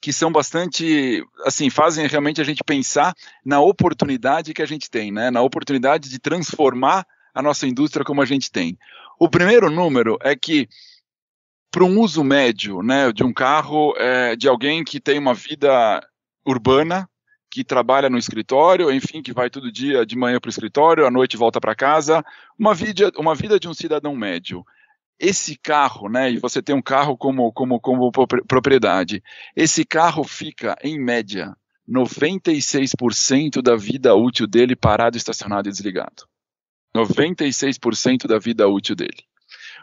que 0.00 0.12
são 0.12 0.30
bastante, 0.30 1.24
assim, 1.44 1.70
fazem 1.70 2.06
realmente 2.06 2.40
a 2.40 2.44
gente 2.44 2.62
pensar 2.62 3.14
na 3.44 3.60
oportunidade 3.60 4.54
que 4.54 4.62
a 4.62 4.66
gente 4.66 4.88
tem, 4.88 5.10
né? 5.10 5.30
Na 5.30 5.42
oportunidade 5.42 6.08
de 6.08 6.18
transformar 6.18 7.04
a 7.34 7.42
nossa 7.42 7.66
indústria 7.66 8.04
como 8.04 8.22
a 8.22 8.24
gente 8.24 8.50
tem. 8.50 8.78
O 9.18 9.28
primeiro 9.28 9.70
número 9.70 10.16
é 10.22 10.36
que 10.36 10.68
para 11.70 11.84
um 11.84 12.00
uso 12.00 12.24
médio, 12.24 12.82
né, 12.82 13.12
de 13.12 13.22
um 13.22 13.32
carro, 13.32 13.94
é, 13.96 14.34
de 14.36 14.48
alguém 14.48 14.84
que 14.84 15.00
tem 15.00 15.18
uma 15.18 15.34
vida 15.34 16.00
urbana, 16.46 17.08
que 17.50 17.64
trabalha 17.64 18.10
no 18.10 18.18
escritório, 18.18 18.90
enfim, 18.90 19.22
que 19.22 19.32
vai 19.32 19.48
todo 19.48 19.72
dia 19.72 20.04
de 20.04 20.16
manhã 20.16 20.38
para 20.38 20.48
o 20.48 20.50
escritório, 20.50 21.06
à 21.06 21.10
noite 21.10 21.36
volta 21.36 21.60
para 21.60 21.74
casa, 21.74 22.24
uma 22.58 22.74
vida, 22.74 23.10
uma 23.16 23.34
vida 23.34 23.58
de 23.58 23.68
um 23.68 23.74
cidadão 23.74 24.14
médio. 24.14 24.64
Esse 25.18 25.56
carro, 25.56 26.08
né, 26.08 26.30
e 26.30 26.38
você 26.38 26.62
tem 26.62 26.74
um 26.74 26.82
carro 26.82 27.16
como, 27.16 27.52
como, 27.52 27.80
como 27.80 28.12
propriedade, 28.12 29.22
esse 29.56 29.84
carro 29.84 30.22
fica, 30.22 30.76
em 30.82 30.98
média, 30.98 31.56
96% 31.88 33.62
da 33.62 33.74
vida 33.74 34.14
útil 34.14 34.46
dele 34.46 34.76
parado, 34.76 35.16
estacionado 35.16 35.68
e 35.68 35.72
desligado. 35.72 36.28
96% 36.94 38.26
da 38.26 38.38
vida 38.38 38.68
útil 38.68 38.94
dele. 38.94 39.27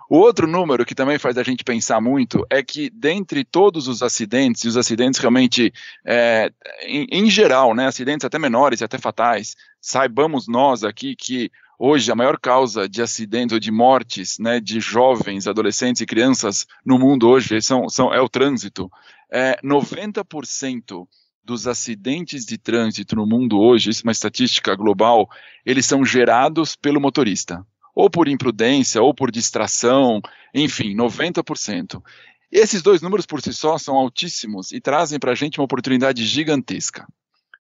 O 0.10 0.18
outro 0.18 0.48
número 0.48 0.86
que 0.86 0.94
também 0.94 1.18
faz 1.18 1.38
a 1.38 1.44
gente 1.44 1.64
pensar 1.64 2.00
muito 2.00 2.46
é 2.50 2.62
que, 2.62 2.90
dentre 2.92 3.44
todos 3.44 3.88
os 3.88 4.04
acidentes, 4.04 4.64
e 4.64 4.68
os 4.68 4.78
acidentes 4.78 5.20
realmente, 5.20 5.74
é, 6.06 6.52
em, 6.84 7.08
em, 7.12 7.30
geral, 7.30 7.74
né, 7.74 7.88
acidentes 7.88 8.24
até 8.24 8.38
menores 8.38 8.82
e 8.82 8.84
até 8.84 9.00
fatais, 9.00 9.56
saibamos 9.82 10.48
nós 10.48 10.84
aqui 10.84 11.16
que 11.16 11.52
hoje 11.80 12.12
a 12.12 12.16
maior 12.16 12.40
causa 12.40 12.88
de 12.88 13.02
acidentes 13.02 13.54
ou 13.54 13.60
de 13.60 13.72
mortes 13.72 14.38
né, 14.38 14.60
de 14.60 14.80
jovens, 14.80 15.48
adolescentes 15.48 16.02
e 16.02 16.06
crianças 16.06 16.68
no 16.86 17.00
mundo 17.00 17.28
hoje 17.28 17.60
são, 17.62 17.90
são, 17.90 18.14
é 18.14 18.22
o 18.22 18.30
trânsito. 18.30 18.92
É, 19.32 19.58
90% 19.64 21.08
dos 21.44 21.68
acidentes 21.68 22.46
de 22.46 22.58
trânsito 22.58 23.16
no 23.16 23.26
mundo 23.26 23.60
hoje, 23.60 23.90
isso 23.90 24.02
é 24.02 24.08
uma 24.08 24.12
estatística 24.12 24.76
global, 24.76 25.28
eles 25.66 25.86
são 25.86 26.06
gerados 26.06 26.76
pelo 26.76 27.02
motorista 27.02 27.66
ou 27.96 28.10
por 28.10 28.28
imprudência, 28.28 29.02
ou 29.02 29.14
por 29.14 29.32
distração, 29.32 30.22
enfim, 30.54 30.94
90%. 30.96 32.04
Esses 32.52 32.82
dois 32.82 33.02
números 33.02 33.26
por 33.26 33.42
si 33.42 33.54
só 33.54 33.78
são 33.78 33.96
altíssimos 33.96 34.74
e 34.74 34.82
trazem 34.82 35.18
para 35.18 35.32
a 35.32 35.36
gente 35.36 35.60
uma 35.60 35.66
oportunidade 35.66 36.26
gigantesca. 36.26 37.08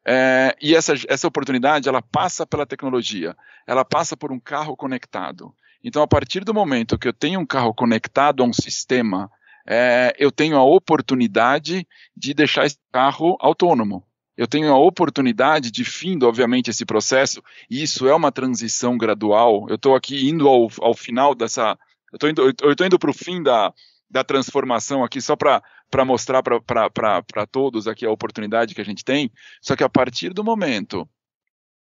É, 0.05 0.55
e 0.61 0.75
essa, 0.75 0.93
essa 1.07 1.27
oportunidade, 1.27 1.89
ela 1.89 2.01
passa 2.01 2.45
pela 2.45 2.65
tecnologia, 2.65 3.35
ela 3.65 3.83
passa 3.83 4.15
por 4.15 4.31
um 4.31 4.39
carro 4.39 4.75
conectado. 4.75 5.55
Então, 5.83 6.03
a 6.03 6.07
partir 6.07 6.43
do 6.43 6.53
momento 6.53 6.99
que 6.99 7.07
eu 7.07 7.13
tenho 7.13 7.39
um 7.39 7.45
carro 7.45 7.73
conectado 7.73 8.43
a 8.43 8.45
um 8.45 8.53
sistema, 8.53 9.31
é, 9.67 10.13
eu 10.19 10.31
tenho 10.31 10.57
a 10.57 10.63
oportunidade 10.63 11.87
de 12.15 12.33
deixar 12.33 12.65
esse 12.65 12.77
carro 12.91 13.35
autônomo 13.39 14.05
eu 14.37 14.47
tenho 14.47 14.71
a 14.71 14.77
oportunidade 14.77 15.71
de 15.71 15.85
findo, 15.85 16.27
obviamente, 16.27 16.69
esse 16.69 16.85
processo, 16.85 17.41
e 17.69 17.81
isso 17.81 18.07
é 18.07 18.13
uma 18.13 18.31
transição 18.31 18.97
gradual. 18.97 19.65
Eu 19.69 19.75
estou 19.75 19.95
aqui 19.95 20.27
indo 20.29 20.47
ao, 20.47 20.69
ao 20.81 20.93
final 20.93 21.33
dessa. 21.33 21.77
Eu 22.11 22.15
estou 22.15 22.29
indo, 22.29 22.41
eu 22.41 22.85
indo 22.85 22.99
para 22.99 23.09
o 23.09 23.13
fim 23.13 23.41
da, 23.41 23.73
da 24.09 24.23
transformação 24.23 25.03
aqui, 25.03 25.21
só 25.21 25.35
para 25.35 25.61
mostrar 26.05 26.43
para 26.43 27.47
todos 27.49 27.87
aqui 27.87 28.05
a 28.05 28.11
oportunidade 28.11 28.75
que 28.75 28.81
a 28.81 28.85
gente 28.85 29.03
tem. 29.05 29.31
Só 29.61 29.75
que 29.75 29.83
a 29.83 29.89
partir 29.89 30.33
do 30.33 30.43
momento 30.43 31.07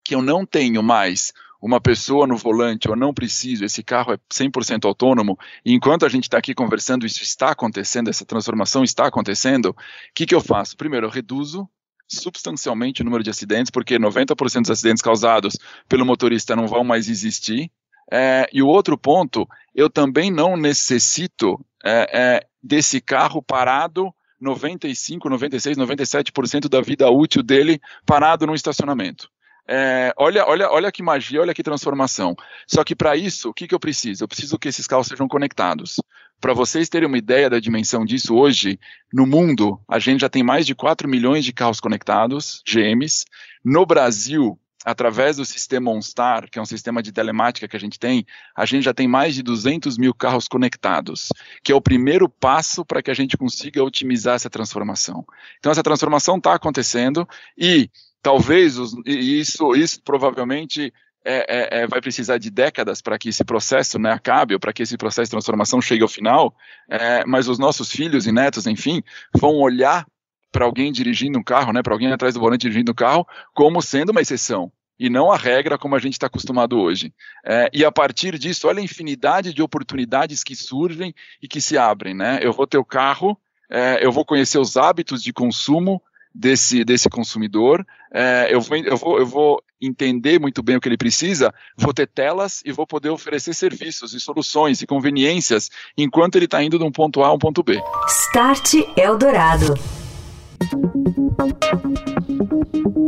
que 0.03 0.15
eu 0.15 0.21
não 0.21 0.45
tenho 0.45 0.81
mais 0.81 1.33
uma 1.61 1.81
pessoa 1.81 2.27
no 2.27 2.37
volante, 2.37 2.87
eu 2.87 2.95
não 2.95 3.13
preciso, 3.13 3.65
esse 3.65 3.83
carro 3.83 4.13
é 4.13 4.17
100% 4.31 4.85
autônomo, 4.85 5.37
e 5.65 5.73
enquanto 5.73 6.05
a 6.05 6.09
gente 6.09 6.23
está 6.23 6.37
aqui 6.37 6.53
conversando, 6.53 7.05
isso 7.05 7.23
está 7.23 7.49
acontecendo, 7.49 8.09
essa 8.09 8.23
transformação 8.23 8.83
está 8.83 9.07
acontecendo, 9.07 9.71
o 9.71 9.75
que, 10.13 10.25
que 10.25 10.35
eu 10.35 10.39
faço? 10.39 10.77
Primeiro, 10.77 11.07
eu 11.07 11.09
reduzo 11.09 11.67
substancialmente 12.07 13.01
o 13.01 13.05
número 13.05 13.23
de 13.23 13.29
acidentes, 13.29 13.69
porque 13.69 13.99
90% 13.99 14.61
dos 14.61 14.71
acidentes 14.71 15.01
causados 15.01 15.57
pelo 15.87 16.05
motorista 16.05 16.55
não 16.55 16.67
vão 16.67 16.83
mais 16.83 17.09
existir. 17.09 17.69
É, 18.11 18.47
e 18.53 18.61
o 18.61 18.67
outro 18.67 18.97
ponto, 18.97 19.47
eu 19.75 19.89
também 19.89 20.31
não 20.31 20.55
necessito 20.55 21.59
é, 21.83 22.09
é, 22.13 22.47
desse 22.63 23.01
carro 23.01 23.41
parado 23.41 24.13
95, 24.39 25.29
96, 25.29 25.77
97% 25.77 26.69
da 26.69 26.81
vida 26.81 27.09
útil 27.09 27.43
dele 27.43 27.81
parado 28.05 28.45
no 28.45 28.55
estacionamento. 28.55 29.29
É, 29.67 30.13
olha, 30.15 30.45
olha, 30.47 30.71
olha 30.71 30.91
que 30.91 31.03
magia, 31.03 31.41
olha 31.41 31.53
que 31.53 31.61
transformação. 31.61 32.35
Só 32.65 32.83
que 32.83 32.95
para 32.95 33.15
isso, 33.15 33.49
o 33.49 33.53
que, 33.53 33.67
que 33.67 33.75
eu 33.75 33.79
preciso? 33.79 34.23
Eu 34.23 34.27
preciso 34.27 34.57
que 34.57 34.69
esses 34.69 34.87
carros 34.87 35.07
sejam 35.07 35.27
conectados. 35.27 35.97
Para 36.39 36.53
vocês 36.53 36.87
terem 36.87 37.07
uma 37.07 37.17
ideia 37.17 37.49
da 37.49 37.59
dimensão 37.59 38.05
disso, 38.05 38.35
hoje, 38.35 38.79
no 39.11 39.25
mundo, 39.25 39.81
a 39.89 39.99
gente 39.99 40.21
já 40.21 40.29
tem 40.29 40.43
mais 40.43 40.65
de 40.65 40.75
4 40.75 41.09
milhões 41.09 41.43
de 41.43 41.51
carros 41.51 41.79
conectados, 41.79 42.61
GMs. 42.65 43.25
No 43.65 43.85
Brasil, 43.85 44.57
através 44.85 45.35
do 45.35 45.43
sistema 45.43 45.91
OnStar, 45.91 46.49
que 46.49 46.57
é 46.57 46.61
um 46.61 46.65
sistema 46.65 47.03
de 47.03 47.11
telemática 47.11 47.67
que 47.67 47.75
a 47.75 47.79
gente 47.79 47.99
tem, 47.99 48.25
a 48.55 48.65
gente 48.65 48.83
já 48.83 48.93
tem 48.93 49.07
mais 49.07 49.35
de 49.35 49.43
200 49.43 49.97
mil 49.97 50.13
carros 50.13 50.47
conectados, 50.47 51.27
que 51.61 51.73
é 51.73 51.75
o 51.75 51.81
primeiro 51.81 52.29
passo 52.29 52.85
para 52.85 53.01
que 53.01 53.11
a 53.11 53.13
gente 53.13 53.35
consiga 53.35 53.83
otimizar 53.83 54.35
essa 54.35 54.49
transformação. 54.49 55.25
Então, 55.59 55.71
essa 55.71 55.83
transformação 55.83 56.37
está 56.37 56.53
acontecendo 56.53 57.27
e 57.57 57.89
talvez 58.27 58.77
os, 58.77 58.93
isso, 59.05 59.73
isso 59.73 60.01
provavelmente 60.03 60.93
é, 61.23 61.45
é, 61.47 61.79
é, 61.79 61.87
vai 61.87 62.01
precisar 62.01 62.37
de 62.37 62.49
décadas 62.49 63.01
para 63.01 63.17
que 63.17 63.29
esse 63.29 63.41
processo 63.45 63.97
né, 63.97 64.11
acabe, 64.11 64.53
ou 64.53 64.59
para 64.59 64.73
que 64.73 64.83
esse 64.83 64.97
processo 64.97 65.27
de 65.27 65.31
transformação 65.31 65.79
chegue 65.79 66.03
ao 66.03 66.09
final, 66.09 66.53
é, 66.89 67.23
mas 67.25 67.47
os 67.47 67.57
nossos 67.57 67.89
filhos 67.89 68.27
e 68.27 68.33
netos, 68.33 68.67
enfim, 68.67 69.01
vão 69.33 69.55
olhar 69.55 70.05
para 70.51 70.65
alguém 70.65 70.91
dirigindo 70.91 71.39
um 71.39 71.43
carro, 71.43 71.71
né, 71.71 71.81
para 71.81 71.93
alguém 71.93 72.11
atrás 72.11 72.33
do 72.33 72.41
volante 72.41 72.63
dirigindo 72.63 72.91
um 72.91 72.95
carro, 72.95 73.25
como 73.53 73.81
sendo 73.81 74.09
uma 74.09 74.19
exceção, 74.19 74.69
e 74.99 75.09
não 75.09 75.31
a 75.31 75.37
regra 75.37 75.77
como 75.77 75.95
a 75.95 75.99
gente 75.99 76.13
está 76.13 76.27
acostumado 76.27 76.77
hoje. 76.77 77.13
É, 77.45 77.69
e 77.73 77.85
a 77.85 77.91
partir 77.93 78.37
disso, 78.37 78.67
olha 78.67 78.81
a 78.81 78.83
infinidade 78.83 79.53
de 79.53 79.61
oportunidades 79.61 80.43
que 80.43 80.53
surgem 80.53 81.13
e 81.41 81.47
que 81.47 81.61
se 81.61 81.77
abrem. 81.77 82.13
Né? 82.13 82.39
Eu 82.41 82.51
vou 82.51 82.67
ter 82.67 82.77
o 82.77 82.83
carro, 82.83 83.39
é, 83.71 84.05
eu 84.05 84.11
vou 84.11 84.25
conhecer 84.25 84.59
os 84.59 84.75
hábitos 84.75 85.23
de 85.23 85.31
consumo, 85.31 86.01
desse, 86.37 86.85
desse 86.85 87.09
consumidor, 87.09 87.85
é, 88.13 88.47
eu, 88.51 88.61
vou, 88.61 88.77
eu, 88.77 88.97
vou, 88.97 89.19
eu 89.19 89.25
vou 89.25 89.63
entender 89.81 90.39
muito 90.39 90.61
bem 90.61 90.75
o 90.75 90.79
que 90.79 90.87
ele 90.87 90.97
precisa, 90.97 91.53
vou 91.75 91.93
ter 91.93 92.07
telas 92.07 92.61
e 92.63 92.71
vou 92.71 92.85
poder 92.85 93.09
oferecer 93.09 93.53
serviços 93.53 94.13
e 94.13 94.19
soluções 94.19 94.81
e 94.81 94.87
conveniências 94.87 95.69
enquanto 95.97 96.35
ele 96.35 96.45
está 96.45 96.63
indo 96.63 96.77
de 96.77 96.83
um 96.83 96.91
ponto 96.91 97.23
A 97.23 97.27
a 97.27 97.33
um 97.33 97.39
ponto 97.39 97.63
B. 97.63 97.81
Start 98.07 98.75
Eldorado. 98.95 99.73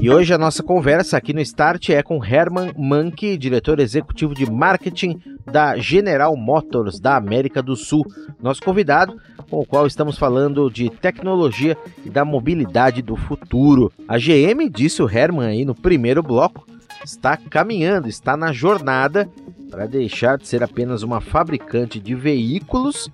E 0.01 0.09
hoje 0.09 0.33
a 0.33 0.37
nossa 0.37 0.63
conversa 0.63 1.17
aqui 1.17 1.33
no 1.33 1.41
Start 1.41 1.89
é 1.89 2.01
com 2.01 2.23
Herman 2.23 2.71
Manke, 2.77 3.37
diretor 3.37 3.79
executivo 3.79 4.33
de 4.33 4.49
marketing 4.49 5.19
da 5.45 5.77
General 5.77 6.35
Motors 6.37 6.99
da 6.99 7.17
América 7.17 7.61
do 7.61 7.75
Sul. 7.75 8.05
Nosso 8.41 8.61
convidado, 8.61 9.17
com 9.49 9.59
o 9.59 9.65
qual 9.65 9.85
estamos 9.85 10.17
falando 10.17 10.69
de 10.69 10.89
tecnologia 10.89 11.77
e 12.05 12.09
da 12.09 12.23
mobilidade 12.23 13.01
do 13.01 13.15
futuro. 13.15 13.91
A 14.07 14.17
GM, 14.17 14.69
disse 14.69 15.03
o 15.03 15.09
Herman 15.09 15.47
aí 15.47 15.65
no 15.65 15.75
primeiro 15.75 16.23
bloco, 16.23 16.65
está 17.03 17.35
caminhando, 17.35 18.07
está 18.07 18.37
na 18.37 18.53
jornada 18.53 19.29
para 19.69 19.85
deixar 19.85 20.37
de 20.37 20.47
ser 20.47 20.63
apenas 20.63 21.03
uma 21.03 21.19
fabricante 21.19 21.99
de 21.99 22.15
veículos, 22.15 23.09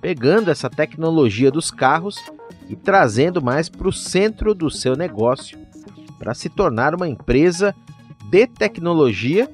pegando 0.00 0.50
essa 0.50 0.70
tecnologia 0.70 1.50
dos 1.50 1.70
carros 1.70 2.16
e 2.70 2.76
trazendo 2.76 3.42
mais 3.42 3.68
para 3.68 3.88
o 3.88 3.92
centro 3.92 4.54
do 4.54 4.70
seu 4.70 4.96
negócio 4.96 5.58
para 6.20 6.34
se 6.34 6.48
tornar 6.48 6.94
uma 6.94 7.08
empresa 7.08 7.74
de 8.30 8.46
tecnologia 8.46 9.50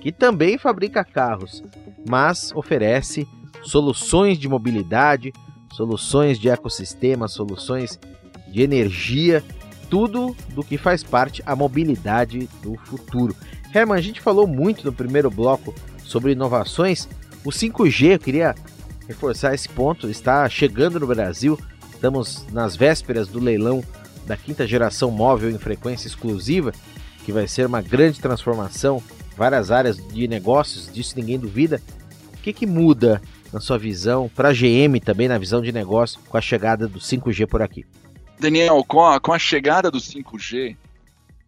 que 0.00 0.10
também 0.10 0.58
fabrica 0.58 1.04
carros, 1.04 1.62
mas 2.08 2.50
oferece 2.56 3.28
soluções 3.62 4.36
de 4.36 4.48
mobilidade, 4.48 5.32
soluções 5.72 6.40
de 6.40 6.48
ecossistema, 6.48 7.28
soluções 7.28 8.00
de 8.48 8.62
energia, 8.62 9.44
tudo 9.88 10.36
do 10.48 10.64
que 10.64 10.76
faz 10.76 11.04
parte 11.04 11.42
a 11.46 11.54
mobilidade 11.54 12.48
do 12.62 12.76
futuro. 12.78 13.36
Herman, 13.72 13.96
a 13.96 14.02
gente 14.02 14.20
falou 14.20 14.46
muito 14.46 14.84
no 14.84 14.92
primeiro 14.92 15.30
bloco 15.30 15.72
sobre 16.02 16.32
inovações. 16.32 17.08
O 17.44 17.50
5G, 17.50 18.14
eu 18.14 18.18
queria 18.18 18.54
reforçar 19.06 19.54
esse 19.54 19.68
ponto, 19.68 20.08
está 20.08 20.48
chegando 20.48 20.98
no 20.98 21.06
Brasil. 21.06 21.56
Estamos 21.96 22.46
nas 22.52 22.76
vésperas 22.76 23.26
do 23.26 23.40
leilão 23.40 23.82
da 24.26 24.36
quinta 24.36 24.66
geração 24.66 25.10
móvel 25.10 25.50
em 25.50 25.58
frequência 25.58 26.06
exclusiva, 26.06 26.70
que 27.24 27.32
vai 27.32 27.48
ser 27.48 27.64
uma 27.64 27.80
grande 27.80 28.20
transformação, 28.20 29.02
várias 29.34 29.70
áreas 29.70 29.96
de 29.96 30.28
negócios, 30.28 30.92
disso 30.92 31.14
ninguém 31.16 31.38
duvida. 31.38 31.80
O 32.34 32.42
que, 32.42 32.52
que 32.52 32.66
muda 32.66 33.22
na 33.50 33.60
sua 33.60 33.78
visão, 33.78 34.30
para 34.34 34.50
a 34.50 34.52
GM 34.52 35.00
também 35.02 35.26
na 35.26 35.38
visão 35.38 35.62
de 35.62 35.72
negócio, 35.72 36.20
com 36.28 36.36
a 36.36 36.40
chegada 36.40 36.86
do 36.86 37.00
5G 37.00 37.46
por 37.46 37.62
aqui? 37.62 37.86
Daniel, 38.38 38.84
com 38.86 39.02
a, 39.02 39.18
com 39.18 39.32
a 39.32 39.38
chegada 39.38 39.90
do 39.90 39.98
5G, 39.98 40.76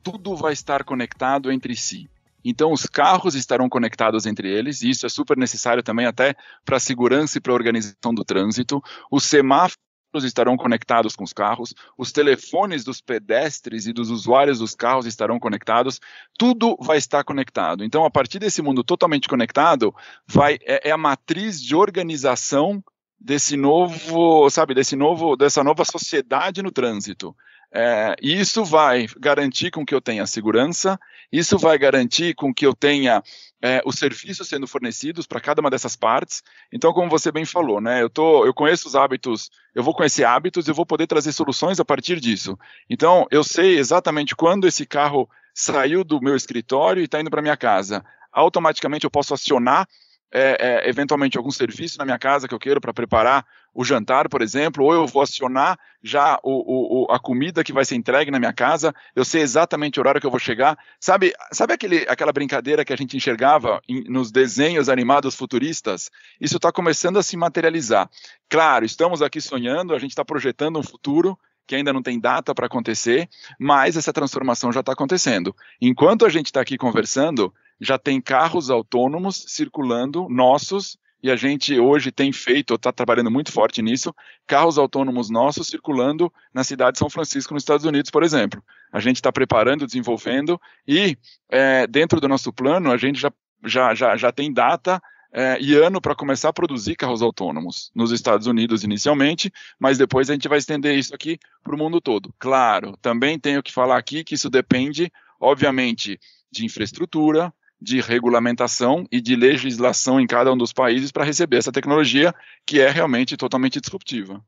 tudo 0.02 0.34
vai 0.34 0.54
estar 0.54 0.82
conectado 0.82 1.52
entre 1.52 1.76
si. 1.76 2.08
Então, 2.42 2.72
os 2.72 2.86
carros 2.86 3.34
estarão 3.34 3.68
conectados 3.68 4.24
entre 4.24 4.48
eles, 4.48 4.80
e 4.80 4.88
isso 4.88 5.04
é 5.04 5.10
super 5.10 5.36
necessário 5.36 5.82
também 5.82 6.06
até 6.06 6.34
para 6.64 6.78
a 6.78 6.80
segurança 6.80 7.36
e 7.36 7.40
para 7.40 7.52
a 7.52 7.54
organização 7.54 8.14
do 8.14 8.24
trânsito. 8.24 8.82
Os 9.10 9.24
semáforos 9.24 9.87
estarão 10.24 10.56
conectados 10.56 11.14
com 11.14 11.24
os 11.24 11.32
carros, 11.32 11.74
os 11.96 12.12
telefones 12.12 12.84
dos 12.84 13.00
pedestres 13.00 13.86
e 13.86 13.92
dos 13.92 14.10
usuários 14.10 14.58
dos 14.58 14.74
carros 14.74 15.06
estarão 15.06 15.38
conectados, 15.38 16.00
tudo 16.38 16.76
vai 16.80 16.98
estar 16.98 17.22
conectado. 17.24 17.84
Então, 17.84 18.04
a 18.04 18.10
partir 18.10 18.38
desse 18.38 18.62
mundo 18.62 18.82
totalmente 18.82 19.28
conectado, 19.28 19.94
vai 20.26 20.58
é, 20.62 20.88
é 20.88 20.90
a 20.90 20.96
matriz 20.96 21.62
de 21.62 21.76
organização 21.76 22.82
desse 23.20 23.56
novo, 23.56 24.48
sabe, 24.48 24.74
desse 24.74 24.94
novo, 24.94 25.36
dessa 25.36 25.64
nova 25.64 25.84
sociedade 25.84 26.62
no 26.62 26.70
trânsito. 26.70 27.34
É, 27.70 28.16
isso 28.22 28.64
vai 28.64 29.06
garantir 29.18 29.70
com 29.70 29.84
que 29.84 29.94
eu 29.94 30.00
tenha 30.00 30.26
segurança, 30.26 30.98
isso 31.30 31.58
vai 31.58 31.76
garantir 31.76 32.34
com 32.34 32.54
que 32.54 32.64
eu 32.64 32.74
tenha 32.74 33.22
é, 33.62 33.82
os 33.84 33.96
serviços 33.96 34.48
sendo 34.48 34.66
fornecidos 34.66 35.26
para 35.26 35.40
cada 35.40 35.60
uma 35.60 35.70
dessas 35.70 35.96
partes. 35.96 36.42
Então, 36.72 36.92
como 36.92 37.10
você 37.10 37.32
bem 37.32 37.44
falou, 37.44 37.80
né, 37.80 38.02
eu, 38.02 38.10
tô, 38.10 38.46
eu 38.46 38.54
conheço 38.54 38.88
os 38.88 38.94
hábitos, 38.94 39.50
eu 39.74 39.82
vou 39.82 39.94
conhecer 39.94 40.24
hábitos, 40.24 40.68
eu 40.68 40.74
vou 40.74 40.86
poder 40.86 41.06
trazer 41.06 41.32
soluções 41.32 41.80
a 41.80 41.84
partir 41.84 42.20
disso. 42.20 42.58
Então, 42.88 43.26
eu 43.30 43.42
sei 43.42 43.78
exatamente 43.78 44.36
quando 44.36 44.66
esse 44.66 44.86
carro 44.86 45.28
saiu 45.54 46.04
do 46.04 46.20
meu 46.20 46.36
escritório 46.36 47.00
e 47.00 47.04
está 47.04 47.20
indo 47.20 47.30
para 47.30 47.42
minha 47.42 47.56
casa. 47.56 48.04
Automaticamente 48.32 49.04
eu 49.04 49.10
posso 49.10 49.34
acionar 49.34 49.88
é, 50.32 50.84
é, 50.84 50.88
eventualmente 50.88 51.38
algum 51.38 51.50
serviço 51.50 51.98
na 51.98 52.04
minha 52.04 52.18
casa 52.18 52.46
que 52.46 52.54
eu 52.54 52.58
quero 52.58 52.80
para 52.80 52.92
preparar 52.92 53.46
o 53.74 53.84
jantar, 53.84 54.28
por 54.28 54.42
exemplo, 54.42 54.84
ou 54.84 54.92
eu 54.92 55.06
vou 55.06 55.22
acionar 55.22 55.78
já 56.02 56.38
o, 56.42 57.04
o, 57.06 57.12
a 57.12 57.18
comida 57.18 57.62
que 57.62 57.72
vai 57.72 57.84
ser 57.84 57.94
entregue 57.94 58.30
na 58.30 58.38
minha 58.38 58.52
casa, 58.52 58.94
eu 59.14 59.24
sei 59.24 59.42
exatamente 59.42 59.98
o 59.98 60.02
horário 60.02 60.20
que 60.20 60.26
eu 60.26 60.30
vou 60.30 60.40
chegar. 60.40 60.76
Sabe, 61.00 61.32
sabe 61.52 61.74
aquele, 61.74 62.04
aquela 62.08 62.32
brincadeira 62.32 62.84
que 62.84 62.92
a 62.92 62.96
gente 62.96 63.16
enxergava 63.16 63.80
em, 63.88 64.04
nos 64.04 64.32
desenhos 64.32 64.88
animados 64.88 65.34
futuristas? 65.34 66.10
Isso 66.40 66.56
está 66.56 66.72
começando 66.72 67.18
a 67.18 67.22
se 67.22 67.36
materializar. 67.36 68.10
Claro, 68.48 68.84
estamos 68.84 69.22
aqui 69.22 69.40
sonhando, 69.40 69.94
a 69.94 69.98
gente 69.98 70.10
está 70.10 70.24
projetando 70.24 70.78
um 70.78 70.82
futuro, 70.82 71.38
que 71.68 71.76
ainda 71.76 71.92
não 71.92 72.02
tem 72.02 72.18
data 72.18 72.54
para 72.54 72.66
acontecer, 72.66 73.28
mas 73.60 73.96
essa 73.96 74.12
transformação 74.12 74.72
já 74.72 74.80
está 74.80 74.92
acontecendo. 74.92 75.54
Enquanto 75.80 76.24
a 76.24 76.28
gente 76.30 76.46
está 76.46 76.62
aqui 76.62 76.78
conversando, 76.78 77.52
já 77.80 77.98
tem 77.98 78.20
carros 78.20 78.70
autônomos 78.70 79.44
circulando, 79.48 80.28
nossos, 80.28 80.98
e 81.22 81.30
a 81.30 81.36
gente 81.36 81.78
hoje 81.78 82.12
tem 82.12 82.32
feito, 82.32 82.74
está 82.74 82.92
trabalhando 82.92 83.30
muito 83.30 83.52
forte 83.52 83.82
nisso, 83.82 84.14
carros 84.46 84.78
autônomos 84.78 85.28
nossos 85.30 85.66
circulando 85.66 86.32
na 86.54 86.62
cidade 86.62 86.92
de 86.92 86.98
São 86.98 87.10
Francisco, 87.10 87.54
nos 87.54 87.62
Estados 87.62 87.84
Unidos, 87.84 88.10
por 88.10 88.22
exemplo. 88.22 88.62
A 88.92 89.00
gente 89.00 89.16
está 89.16 89.32
preparando, 89.32 89.86
desenvolvendo, 89.86 90.60
e 90.86 91.16
é, 91.50 91.86
dentro 91.86 92.20
do 92.20 92.28
nosso 92.28 92.52
plano, 92.52 92.90
a 92.90 92.96
gente 92.96 93.18
já, 93.18 93.32
já, 93.64 93.94
já, 93.94 94.16
já 94.16 94.30
tem 94.30 94.52
data 94.52 95.00
é, 95.32 95.58
e 95.60 95.74
ano 95.74 96.00
para 96.00 96.14
começar 96.14 96.48
a 96.48 96.52
produzir 96.52 96.96
carros 96.96 97.20
autônomos 97.20 97.90
nos 97.94 98.12
Estados 98.12 98.46
Unidos 98.46 98.84
inicialmente, 98.84 99.52
mas 99.78 99.98
depois 99.98 100.30
a 100.30 100.32
gente 100.32 100.48
vai 100.48 100.58
estender 100.58 100.96
isso 100.96 101.14
aqui 101.14 101.38
para 101.62 101.74
o 101.74 101.78
mundo 101.78 102.00
todo. 102.00 102.32
Claro, 102.38 102.96
também 103.02 103.38
tenho 103.38 103.62
que 103.62 103.72
falar 103.72 103.98
aqui 103.98 104.24
que 104.24 104.34
isso 104.34 104.48
depende, 104.48 105.12
obviamente, 105.40 106.18
de 106.50 106.64
infraestrutura, 106.64 107.52
de 107.80 108.00
regulamentação 108.00 109.04
e 109.10 109.20
de 109.20 109.36
legislação 109.36 110.20
em 110.20 110.26
cada 110.26 110.52
um 110.52 110.56
dos 110.56 110.72
países 110.72 111.12
para 111.12 111.24
receber 111.24 111.56
essa 111.56 111.72
tecnologia 111.72 112.34
que 112.66 112.80
é 112.80 112.90
realmente 112.90 113.36
totalmente 113.36 113.80
disruptiva. 113.80 114.42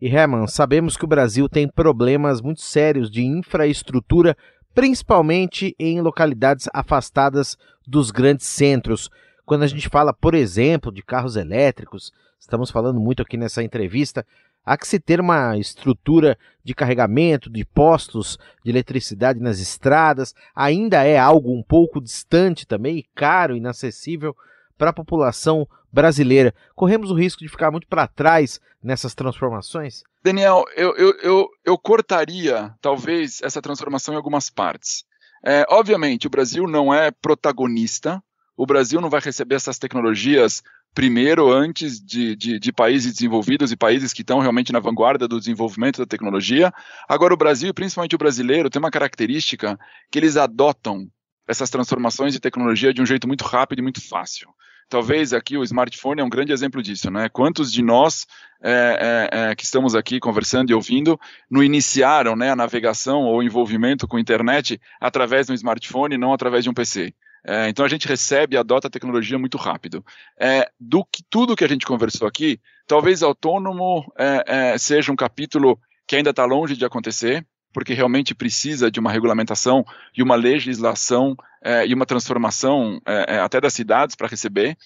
E 0.00 0.08
Herman, 0.08 0.48
sabemos 0.48 0.96
que 0.96 1.04
o 1.04 1.08
Brasil 1.08 1.48
tem 1.48 1.68
problemas 1.68 2.40
muito 2.40 2.60
sérios 2.60 3.10
de 3.10 3.22
infraestrutura, 3.22 4.36
principalmente 4.74 5.76
em 5.78 6.00
localidades 6.00 6.68
afastadas 6.74 7.56
dos 7.86 8.10
grandes 8.10 8.46
centros. 8.46 9.08
Quando 9.44 9.62
a 9.62 9.66
gente 9.68 9.88
fala, 9.88 10.12
por 10.12 10.34
exemplo, 10.34 10.90
de 10.90 11.02
carros 11.02 11.36
elétricos, 11.36 12.10
estamos 12.40 12.70
falando 12.70 12.98
muito 12.98 13.22
aqui 13.22 13.36
nessa 13.36 13.62
entrevista, 13.62 14.26
há 14.64 14.76
que 14.76 14.86
se 14.86 14.98
ter 14.98 15.20
uma 15.20 15.56
estrutura 15.58 16.38
de 16.64 16.74
carregamento, 16.74 17.50
de 17.50 17.64
postos 17.64 18.38
de 18.64 18.70
eletricidade 18.70 19.40
nas 19.40 19.58
estradas, 19.58 20.34
ainda 20.54 21.02
é 21.04 21.18
algo 21.18 21.52
um 21.52 21.62
pouco 21.62 22.00
distante 22.00 22.66
também, 22.66 23.04
caro, 23.14 23.56
inacessível 23.56 24.36
para 24.78 24.90
a 24.90 24.94
população 24.94 25.66
brasileira. 25.92 26.54
Corremos 26.74 27.10
o 27.10 27.14
risco 27.14 27.42
de 27.42 27.48
ficar 27.48 27.70
muito 27.70 27.86
para 27.86 28.06
trás 28.06 28.60
nessas 28.82 29.14
transformações? 29.14 30.02
Daniel, 30.24 30.64
eu, 30.76 30.96
eu, 30.96 31.14
eu, 31.20 31.48
eu, 31.64 31.78
cortaria 31.78 32.74
talvez 32.80 33.40
essa 33.42 33.60
transformação 33.60 34.14
em 34.14 34.16
algumas 34.16 34.48
partes. 34.48 35.04
É, 35.44 35.64
obviamente, 35.68 36.26
o 36.26 36.30
Brasil 36.30 36.66
não 36.68 36.94
é 36.94 37.10
protagonista, 37.10 38.22
o 38.56 38.64
Brasil 38.64 39.00
não 39.00 39.10
vai 39.10 39.20
receber 39.20 39.56
essas 39.56 39.78
tecnologias 39.78 40.62
primeiro 40.94 41.50
antes 41.50 42.00
de, 42.00 42.36
de, 42.36 42.58
de, 42.58 42.72
países 42.72 43.14
desenvolvidos 43.14 43.72
e 43.72 43.76
países 43.76 44.12
que 44.12 44.20
estão 44.20 44.40
realmente 44.40 44.72
na 44.72 44.80
vanguarda 44.80 45.26
do 45.26 45.38
desenvolvimento 45.38 45.98
da 45.98 46.06
tecnologia. 46.06 46.72
Agora, 47.08 47.32
o 47.32 47.36
Brasil, 47.36 47.72
principalmente 47.72 48.14
o 48.14 48.18
brasileiro, 48.18 48.68
tem 48.68 48.78
uma 48.78 48.90
característica 48.90 49.78
que 50.10 50.18
eles 50.18 50.36
adotam 50.36 51.08
essas 51.48 51.70
transformações 51.70 52.32
de 52.32 52.40
tecnologia 52.40 52.92
de 52.92 53.02
um 53.02 53.06
jeito 53.06 53.26
muito 53.26 53.44
rápido 53.44 53.80
e 53.80 53.82
muito 53.82 54.06
fácil. 54.06 54.48
Talvez 54.88 55.32
aqui 55.32 55.56
o 55.56 55.62
smartphone 55.62 56.20
é 56.20 56.24
um 56.24 56.28
grande 56.28 56.52
exemplo 56.52 56.82
disso, 56.82 57.10
né? 57.10 57.28
Quantos 57.30 57.72
de 57.72 57.82
nós 57.82 58.26
é, 58.62 59.28
é, 59.32 59.50
é, 59.50 59.54
que 59.54 59.64
estamos 59.64 59.94
aqui 59.94 60.20
conversando 60.20 60.70
e 60.70 60.74
ouvindo 60.74 61.18
no 61.50 61.64
iniciaram 61.64 62.36
né, 62.36 62.50
a 62.50 62.56
navegação 62.56 63.22
ou 63.22 63.42
envolvimento 63.42 64.06
com 64.06 64.18
a 64.18 64.20
internet 64.20 64.78
através 65.00 65.46
de 65.46 65.52
um 65.52 65.54
smartphone, 65.54 66.18
não 66.18 66.34
através 66.34 66.62
de 66.62 66.68
um 66.68 66.74
PC? 66.74 67.14
É, 67.44 67.68
então 67.68 67.84
a 67.84 67.88
gente 67.88 68.06
recebe 68.06 68.54
e 68.54 68.58
adota 68.58 68.86
a 68.86 68.90
tecnologia 68.90 69.38
muito 69.38 69.58
rápido. 69.58 70.04
É, 70.38 70.70
do 70.78 71.04
que 71.04 71.22
tudo 71.28 71.56
que 71.56 71.64
a 71.64 71.68
gente 71.68 71.86
conversou 71.86 72.26
aqui, 72.26 72.60
talvez 72.86 73.22
autônomo 73.22 74.04
é, 74.16 74.72
é 74.72 74.78
seja 74.78 75.10
um 75.12 75.16
capítulo 75.16 75.78
que 76.06 76.16
ainda 76.16 76.30
está 76.30 76.44
longe 76.44 76.76
de 76.76 76.84
acontecer, 76.84 77.44
porque 77.72 77.94
realmente 77.94 78.34
precisa 78.34 78.90
de 78.90 79.00
uma 79.00 79.10
regulamentação 79.10 79.84
e 80.16 80.22
uma 80.22 80.36
legislação 80.36 81.34
é, 81.64 81.86
e 81.86 81.94
uma 81.94 82.04
transformação 82.04 83.00
é, 83.06 83.38
até 83.38 83.60
das 83.60 83.72
cidades 83.72 84.14
para 84.14 84.28
receber. 84.28 84.76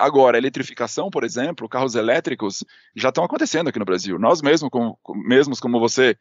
agora, 0.00 0.36
a 0.36 0.40
eletrificação, 0.40 1.08
por 1.08 1.24
exemplo, 1.24 1.68
carros 1.68 1.94
elétricos 1.94 2.64
já 2.94 3.08
estão 3.08 3.24
acontecendo 3.24 3.68
aqui 3.68 3.78
no 3.78 3.84
Brasil. 3.84 4.18
Nós 4.18 4.42
mesmos, 4.42 4.70
como, 4.70 4.98
mesmos, 5.24 5.60
como 5.60 5.78
você 5.78 6.16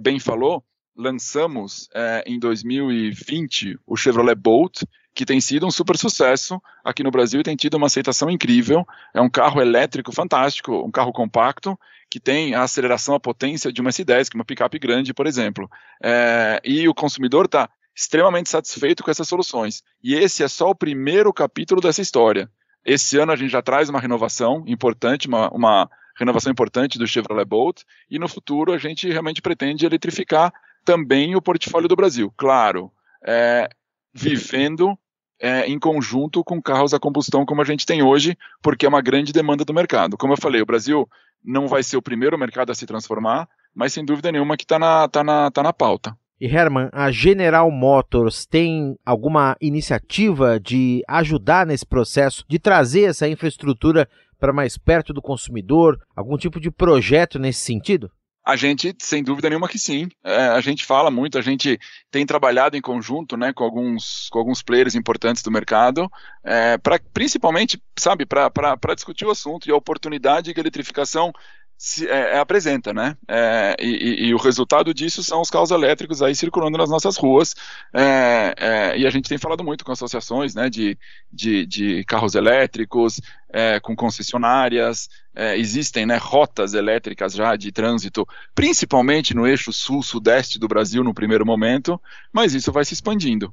bem 0.00 0.18
falou, 0.18 0.64
lançamos 0.96 1.88
em 2.26 2.38
2020 2.38 3.78
o 3.86 3.96
Chevrolet 3.96 4.34
Bolt, 4.34 4.82
que 5.14 5.24
tem 5.24 5.40
sido 5.40 5.66
um 5.66 5.70
super 5.70 5.96
sucesso 5.96 6.60
aqui 6.82 7.02
no 7.02 7.10
Brasil 7.10 7.40
e 7.40 7.44
tem 7.44 7.54
tido 7.54 7.74
uma 7.74 7.86
aceitação 7.86 8.28
incrível. 8.28 8.86
É 9.14 9.20
um 9.20 9.30
carro 9.30 9.60
elétrico 9.60 10.12
fantástico, 10.12 10.84
um 10.84 10.90
carro 10.90 11.12
compacto, 11.12 11.78
que 12.10 12.18
tem 12.18 12.54
a 12.54 12.62
aceleração, 12.62 13.14
a 13.14 13.20
potência 13.20 13.72
de 13.72 13.80
uma 13.80 13.90
S10, 13.90 14.28
que 14.28 14.36
é 14.36 14.38
uma 14.38 14.44
picape 14.44 14.78
grande, 14.78 15.14
por 15.14 15.26
exemplo. 15.26 15.70
É, 16.02 16.60
e 16.64 16.88
o 16.88 16.94
consumidor 16.94 17.44
está 17.44 17.70
extremamente 17.94 18.50
satisfeito 18.50 19.04
com 19.04 19.10
essas 19.10 19.28
soluções. 19.28 19.82
E 20.02 20.14
esse 20.14 20.42
é 20.42 20.48
só 20.48 20.70
o 20.70 20.74
primeiro 20.74 21.32
capítulo 21.32 21.80
dessa 21.80 22.02
história. 22.02 22.50
Esse 22.84 23.16
ano 23.16 23.30
a 23.30 23.36
gente 23.36 23.50
já 23.50 23.62
traz 23.62 23.88
uma 23.88 24.00
renovação 24.00 24.64
importante, 24.66 25.28
uma, 25.28 25.48
uma 25.50 25.88
renovação 26.18 26.50
importante 26.50 26.98
do 26.98 27.06
Chevrolet 27.06 27.44
Bolt, 27.44 27.82
e 28.10 28.18
no 28.18 28.28
futuro 28.28 28.72
a 28.72 28.78
gente 28.78 29.08
realmente 29.08 29.40
pretende 29.40 29.86
eletrificar 29.86 30.52
também 30.84 31.36
o 31.36 31.42
portfólio 31.42 31.88
do 31.88 31.96
Brasil. 31.96 32.32
Claro, 32.36 32.92
é, 33.24 33.68
vivendo 34.12 34.98
é, 35.40 35.66
em 35.66 35.78
conjunto 35.78 36.42
com 36.44 36.60
carros 36.60 36.94
a 36.94 36.98
combustão 36.98 37.44
como 37.44 37.60
a 37.60 37.64
gente 37.64 37.86
tem 37.86 38.02
hoje, 38.02 38.36
porque 38.62 38.86
é 38.86 38.88
uma 38.88 39.02
grande 39.02 39.32
demanda 39.32 39.64
do 39.64 39.74
mercado. 39.74 40.16
Como 40.16 40.32
eu 40.32 40.40
falei, 40.40 40.62
o 40.62 40.66
Brasil 40.66 41.08
não 41.44 41.68
vai 41.68 41.82
ser 41.82 41.96
o 41.96 42.02
primeiro 42.02 42.38
mercado 42.38 42.70
a 42.70 42.74
se 42.74 42.86
transformar, 42.86 43.48
mas 43.74 43.92
sem 43.92 44.04
dúvida 44.04 44.32
nenhuma 44.32 44.56
que 44.56 44.64
está 44.64 44.78
na, 44.78 45.08
tá 45.08 45.22
na, 45.22 45.50
tá 45.50 45.62
na 45.62 45.72
pauta. 45.72 46.16
E 46.40 46.46
Herman, 46.46 46.88
a 46.92 47.10
General 47.10 47.70
Motors 47.70 48.44
tem 48.44 48.96
alguma 49.04 49.56
iniciativa 49.60 50.58
de 50.58 51.02
ajudar 51.08 51.66
nesse 51.66 51.86
processo, 51.86 52.44
de 52.48 52.58
trazer 52.58 53.04
essa 53.04 53.28
infraestrutura 53.28 54.08
para 54.38 54.52
mais 54.52 54.76
perto 54.76 55.12
do 55.12 55.22
consumidor? 55.22 55.98
Algum 56.14 56.36
tipo 56.36 56.60
de 56.60 56.70
projeto 56.70 57.38
nesse 57.38 57.60
sentido? 57.60 58.10
A 58.44 58.56
gente, 58.56 58.94
sem 58.98 59.24
dúvida 59.24 59.48
nenhuma 59.48 59.68
que 59.68 59.78
sim. 59.78 60.08
É, 60.22 60.48
a 60.48 60.60
gente 60.60 60.84
fala 60.84 61.10
muito, 61.10 61.38
a 61.38 61.42
gente 61.42 61.78
tem 62.10 62.26
trabalhado 62.26 62.76
em 62.76 62.80
conjunto 62.80 63.36
né, 63.36 63.52
com, 63.54 63.64
alguns, 63.64 64.28
com 64.30 64.38
alguns 64.38 64.62
players 64.62 64.94
importantes 64.94 65.42
do 65.42 65.50
mercado, 65.50 66.10
é, 66.44 66.76
pra, 66.76 67.00
principalmente, 67.12 67.82
sabe, 67.98 68.26
para 68.26 68.94
discutir 68.94 69.24
o 69.24 69.30
assunto 69.30 69.66
e 69.66 69.72
a 69.72 69.76
oportunidade 69.76 70.52
que 70.52 70.60
a 70.60 70.62
eletrificação 70.62 71.32
se, 71.76 72.08
é, 72.08 72.36
é, 72.36 72.38
apresenta, 72.38 72.92
né? 72.92 73.16
É, 73.28 73.76
e, 73.80 74.26
e, 74.26 74.34
o 74.34 74.38
resultado 74.38 74.94
disso 74.94 75.22
são 75.22 75.40
os 75.40 75.50
carros 75.50 75.70
elétricos 75.70 76.22
aí 76.22 76.34
circulando 76.34 76.78
nas 76.78 76.88
nossas 76.88 77.16
ruas. 77.16 77.54
É, 77.92 78.54
é 78.56 78.98
e 78.98 79.06
a 79.06 79.10
gente 79.10 79.28
tem 79.28 79.38
falado 79.38 79.64
muito 79.64 79.84
com 79.84 79.92
associações, 79.92 80.54
né, 80.54 80.70
de, 80.70 80.96
de, 81.32 81.66
de 81.66 82.04
carros 82.04 82.34
elétricos, 82.34 83.20
é, 83.52 83.80
com 83.80 83.94
concessionárias. 83.94 85.08
Existem, 85.56 86.06
né, 86.06 86.16
rotas 86.16 86.74
elétricas 86.74 87.32
já 87.32 87.56
de 87.56 87.72
trânsito, 87.72 88.26
principalmente 88.54 89.34
no 89.34 89.46
eixo 89.46 89.72
sul-sudeste 89.72 90.60
do 90.60 90.68
Brasil 90.68 91.02
no 91.02 91.12
primeiro 91.12 91.44
momento, 91.44 92.00
mas 92.32 92.54
isso 92.54 92.70
vai 92.70 92.84
se 92.84 92.94
expandindo. 92.94 93.52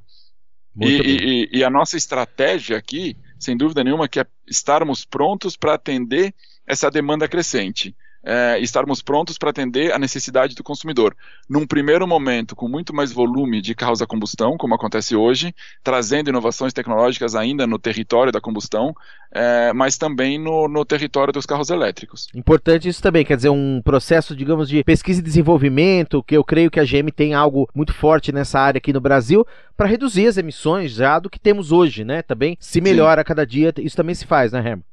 E, 0.80 1.48
e, 1.52 1.58
e 1.58 1.64
a 1.64 1.68
nossa 1.68 1.96
estratégia 1.96 2.78
aqui, 2.78 3.16
sem 3.38 3.56
dúvida 3.56 3.84
nenhuma, 3.84 4.08
que 4.08 4.20
é 4.20 4.26
estarmos 4.46 5.04
prontos 5.04 5.56
para 5.56 5.74
atender 5.74 6.32
essa 6.66 6.90
demanda 6.90 7.28
crescente. 7.28 7.94
É, 8.24 8.58
estarmos 8.60 9.02
prontos 9.02 9.36
para 9.36 9.50
atender 9.50 9.92
a 9.92 9.98
necessidade 9.98 10.54
do 10.54 10.62
consumidor. 10.62 11.16
Num 11.48 11.66
primeiro 11.66 12.06
momento, 12.06 12.54
com 12.54 12.68
muito 12.68 12.94
mais 12.94 13.12
volume 13.12 13.60
de 13.60 13.74
carros 13.74 14.00
a 14.00 14.06
combustão, 14.06 14.56
como 14.56 14.74
acontece 14.74 15.16
hoje, 15.16 15.54
trazendo 15.82 16.30
inovações 16.30 16.72
tecnológicas 16.72 17.34
ainda 17.34 17.66
no 17.66 17.78
território 17.78 18.32
da 18.32 18.40
combustão, 18.40 18.94
é, 19.30 19.72
mas 19.72 19.96
também 19.96 20.38
no, 20.38 20.68
no, 20.68 20.84
território 20.84 21.32
dos 21.32 21.46
carros 21.46 21.70
elétricos. 21.70 22.28
Importante 22.34 22.88
isso 22.88 23.02
também, 23.02 23.24
quer 23.24 23.36
dizer, 23.36 23.48
um 23.48 23.80
processo, 23.82 24.36
digamos, 24.36 24.68
de 24.68 24.84
pesquisa 24.84 25.20
e 25.20 25.24
desenvolvimento, 25.24 26.22
que 26.22 26.36
eu 26.36 26.44
creio 26.44 26.70
que 26.70 26.78
a 26.78 26.84
GM 26.84 27.10
tem 27.14 27.34
algo 27.34 27.68
muito 27.74 27.92
forte 27.94 28.30
nessa 28.30 28.60
área 28.60 28.78
aqui 28.78 28.92
no 28.92 29.00
Brasil, 29.00 29.46
para 29.76 29.86
reduzir 29.86 30.26
as 30.26 30.36
emissões 30.36 30.92
já 30.92 31.18
do 31.18 31.30
que 31.30 31.40
temos 31.40 31.72
hoje, 31.72 32.04
né? 32.04 32.22
Também 32.22 32.56
se 32.60 32.80
melhora 32.80 33.20
Sim. 33.20 33.22
a 33.22 33.24
cada 33.24 33.46
dia, 33.46 33.72
isso 33.78 33.96
também 33.96 34.14
se 34.14 34.26
faz, 34.26 34.52
né, 34.52 34.58
Herman? 34.58 34.91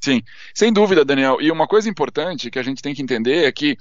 Sim, 0.00 0.22
sem 0.54 0.72
dúvida, 0.72 1.04
Daniel. 1.04 1.40
E 1.40 1.50
uma 1.50 1.66
coisa 1.66 1.88
importante 1.88 2.50
que 2.50 2.58
a 2.58 2.62
gente 2.62 2.82
tem 2.82 2.94
que 2.94 3.02
entender 3.02 3.44
é 3.44 3.52
que 3.52 3.76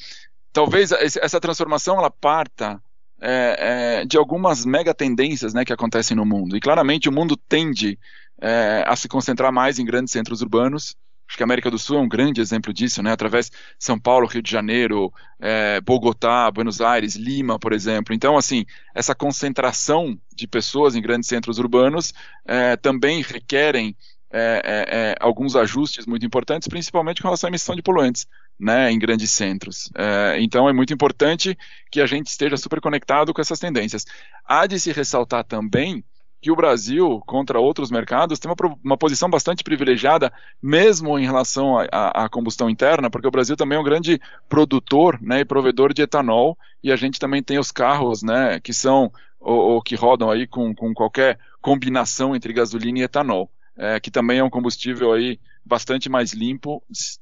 talvez 0.51 0.91
essa 0.91 1.39
transformação 1.39 1.97
ela 1.97 2.09
parta 2.09 2.81
é, 3.21 4.01
é, 4.01 4.05
de 4.05 4.17
algumas 4.17 4.65
mega 4.65 4.93
tendências 4.93 5.53
né, 5.53 5.63
que 5.63 5.73
acontecem 5.73 6.15
no 6.15 6.25
mundo. 6.25 6.55
E 6.55 6.59
claramente 6.59 7.09
o 7.09 7.11
mundo 7.11 7.37
tende 7.37 7.99
é, 8.41 8.83
a 8.87 8.95
se 8.95 9.07
concentrar 9.07 9.51
mais 9.51 9.79
em 9.79 9.85
grandes 9.85 10.11
centros 10.11 10.41
urbanos. 10.41 10.95
Acho 11.27 11.35
que 11.35 11.43
a 11.43 11.45
América 11.45 11.69
do 11.69 11.77
Sul 11.77 11.97
é 11.97 12.01
um 12.01 12.07
grande 12.07 12.39
exemplo 12.39 12.71
disso, 12.71 13.03
né? 13.03 13.11
Através 13.11 13.49
de 13.49 13.57
São 13.77 13.99
Paulo, 13.99 14.27
Rio 14.27 14.41
de 14.41 14.49
Janeiro, 14.49 15.11
é, 15.41 15.81
Bogotá, 15.81 16.49
Buenos 16.49 16.79
Aires, 16.79 17.15
Lima, 17.15 17.59
por 17.59 17.73
exemplo. 17.73 18.15
Então, 18.15 18.37
assim, 18.37 18.65
essa 18.95 19.13
concentração 19.13 20.17
de 20.33 20.47
pessoas 20.47 20.95
em 20.95 21.01
grandes 21.01 21.27
centros 21.27 21.59
urbanos 21.59 22.13
é, 22.45 22.77
também 22.77 23.21
requerem 23.21 23.93
é, 24.29 24.61
é, 24.63 24.97
é, 24.97 25.15
alguns 25.19 25.55
ajustes 25.55 26.05
muito 26.05 26.25
importantes, 26.25 26.67
principalmente 26.67 27.21
com 27.21 27.27
relação 27.27 27.47
à 27.47 27.49
emissão 27.49 27.75
de 27.75 27.81
poluentes, 27.81 28.27
né, 28.59 28.91
em 28.91 28.99
grandes 28.99 29.31
centros. 29.31 29.89
É, 29.95 30.37
então 30.39 30.67
é 30.67 30.73
muito 30.73 30.93
importante 30.93 31.57
que 31.91 32.01
a 32.01 32.05
gente 32.05 32.27
esteja 32.27 32.57
super 32.57 32.81
conectado 32.81 33.33
com 33.33 33.41
essas 33.41 33.59
tendências. 33.59 34.05
Há 34.45 34.67
de 34.67 34.79
se 34.79 34.91
ressaltar 34.91 35.43
também 35.43 36.03
que 36.39 36.51
o 36.51 36.55
Brasil, 36.55 37.21
contra 37.25 37.59
outros 37.59 37.89
mercados, 37.89 38.37
tem 38.37 38.51
uma, 38.51 38.77
uma 38.83 38.97
posição 38.97 39.29
bastante 39.29 39.63
privilegiada, 39.63 40.31
mesmo 40.61 41.17
em 41.17 41.25
relação 41.25 41.79
à 41.91 42.29
combustão 42.29 42.69
interna, 42.69 43.09
porque 43.09 43.27
o 43.27 43.31
Brasil 43.31 43.55
também 43.55 43.77
é 43.77 43.81
um 43.81 43.83
grande 43.83 44.21
produtor 44.47 45.19
né, 45.19 45.39
e 45.39 45.45
provedor 45.45 45.93
de 45.93 46.03
etanol, 46.03 46.55
e 46.83 46.91
a 46.91 46.95
gente 46.95 47.19
também 47.19 47.41
tem 47.41 47.57
os 47.57 47.71
carros 47.71 48.21
né, 48.21 48.59
que 48.59 48.71
são 48.71 49.11
ou, 49.39 49.71
ou 49.71 49.81
que 49.81 49.95
rodam 49.95 50.29
aí 50.29 50.45
com, 50.45 50.75
com 50.75 50.93
qualquer 50.93 51.39
combinação 51.59 52.35
entre 52.35 52.53
gasolina 52.53 52.99
e 52.99 53.03
etanol 53.03 53.49
é, 53.77 53.99
que 53.99 54.11
também 54.11 54.39
é 54.39 54.43
um 54.43 54.49
combustível 54.49 55.13
aí 55.13 55.39
bastante 55.65 56.09
mais 56.09 56.33
limpo 56.33 56.81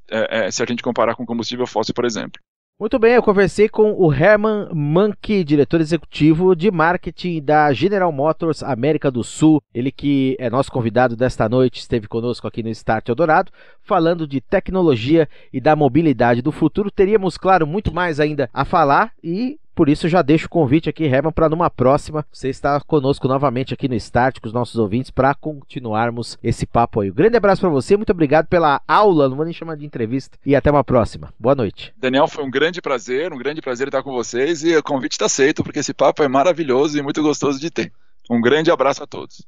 é, 0.09 0.47
é, 0.47 0.51
se 0.51 0.61
a 0.61 0.65
gente 0.65 0.83
comparar 0.83 1.15
com 1.15 1.25
combustível 1.25 1.67
fóssil, 1.67 1.93
por 1.93 2.05
exemplo. 2.05 2.41
Muito 2.77 2.99
bem, 2.99 3.13
eu 3.13 3.23
conversei 3.23 3.69
com 3.69 3.93
o 3.93 4.13
Herman 4.13 4.67
Monkey, 4.73 5.45
diretor 5.45 5.79
executivo 5.79 6.53
de 6.53 6.69
marketing 6.69 7.41
da 7.41 7.71
General 7.71 8.11
Motors 8.11 8.61
América 8.61 9.09
do 9.09 9.23
Sul. 9.23 9.61
Ele 9.73 9.93
que 9.93 10.35
é 10.37 10.49
nosso 10.49 10.69
convidado 10.69 11.15
desta 11.15 11.47
noite, 11.47 11.79
esteve 11.79 12.05
conosco 12.05 12.45
aqui 12.45 12.61
no 12.61 12.67
Start 12.67 13.07
Eldorado, 13.07 13.49
falando 13.81 14.27
de 14.27 14.41
tecnologia 14.41 15.29
e 15.53 15.61
da 15.61 15.73
mobilidade 15.73 16.41
do 16.41 16.51
futuro. 16.51 16.91
Teríamos, 16.91 17.37
claro, 17.37 17.65
muito 17.65 17.93
mais 17.93 18.19
ainda 18.19 18.49
a 18.53 18.65
falar 18.65 19.13
e 19.23 19.57
por 19.75 19.89
isso, 19.89 20.07
já 20.07 20.21
deixo 20.21 20.45
o 20.47 20.49
convite 20.49 20.89
aqui, 20.89 21.03
Herman, 21.03 21.31
para 21.31 21.49
numa 21.49 21.69
próxima 21.69 22.25
você 22.31 22.49
estar 22.49 22.81
conosco 22.83 23.27
novamente 23.27 23.73
aqui 23.73 23.89
no 23.89 23.95
Start 23.95 24.39
com 24.39 24.47
os 24.47 24.53
nossos 24.53 24.77
ouvintes 24.77 25.11
para 25.11 25.35
continuarmos 25.35 26.37
esse 26.41 26.65
papo 26.65 27.01
aí. 27.01 27.11
Um 27.11 27.13
grande 27.13 27.35
abraço 27.35 27.61
para 27.61 27.69
você, 27.69 27.97
muito 27.97 28.11
obrigado 28.11 28.47
pela 28.47 28.81
aula, 28.87 29.27
não 29.27 29.35
vou 29.35 29.45
nem 29.45 29.53
chamar 29.53 29.75
de 29.75 29.85
entrevista, 29.85 30.37
e 30.45 30.55
até 30.55 30.71
uma 30.71 30.83
próxima. 30.83 31.33
Boa 31.37 31.53
noite. 31.53 31.93
Daniel, 31.97 32.27
foi 32.27 32.43
um 32.43 32.49
grande 32.49 32.81
prazer, 32.81 33.33
um 33.33 33.37
grande 33.37 33.61
prazer 33.61 33.87
estar 33.87 34.01
com 34.01 34.13
vocês 34.13 34.63
e 34.63 34.75
o 34.75 34.83
convite 34.83 35.13
está 35.13 35.25
aceito, 35.25 35.63
porque 35.63 35.79
esse 35.79 35.93
papo 35.93 36.23
é 36.23 36.27
maravilhoso 36.27 36.97
e 36.97 37.01
muito 37.01 37.21
gostoso 37.21 37.59
de 37.59 37.69
ter. 37.69 37.91
Um 38.29 38.41
grande 38.41 38.71
abraço 38.71 39.03
a 39.03 39.07
todos. 39.07 39.45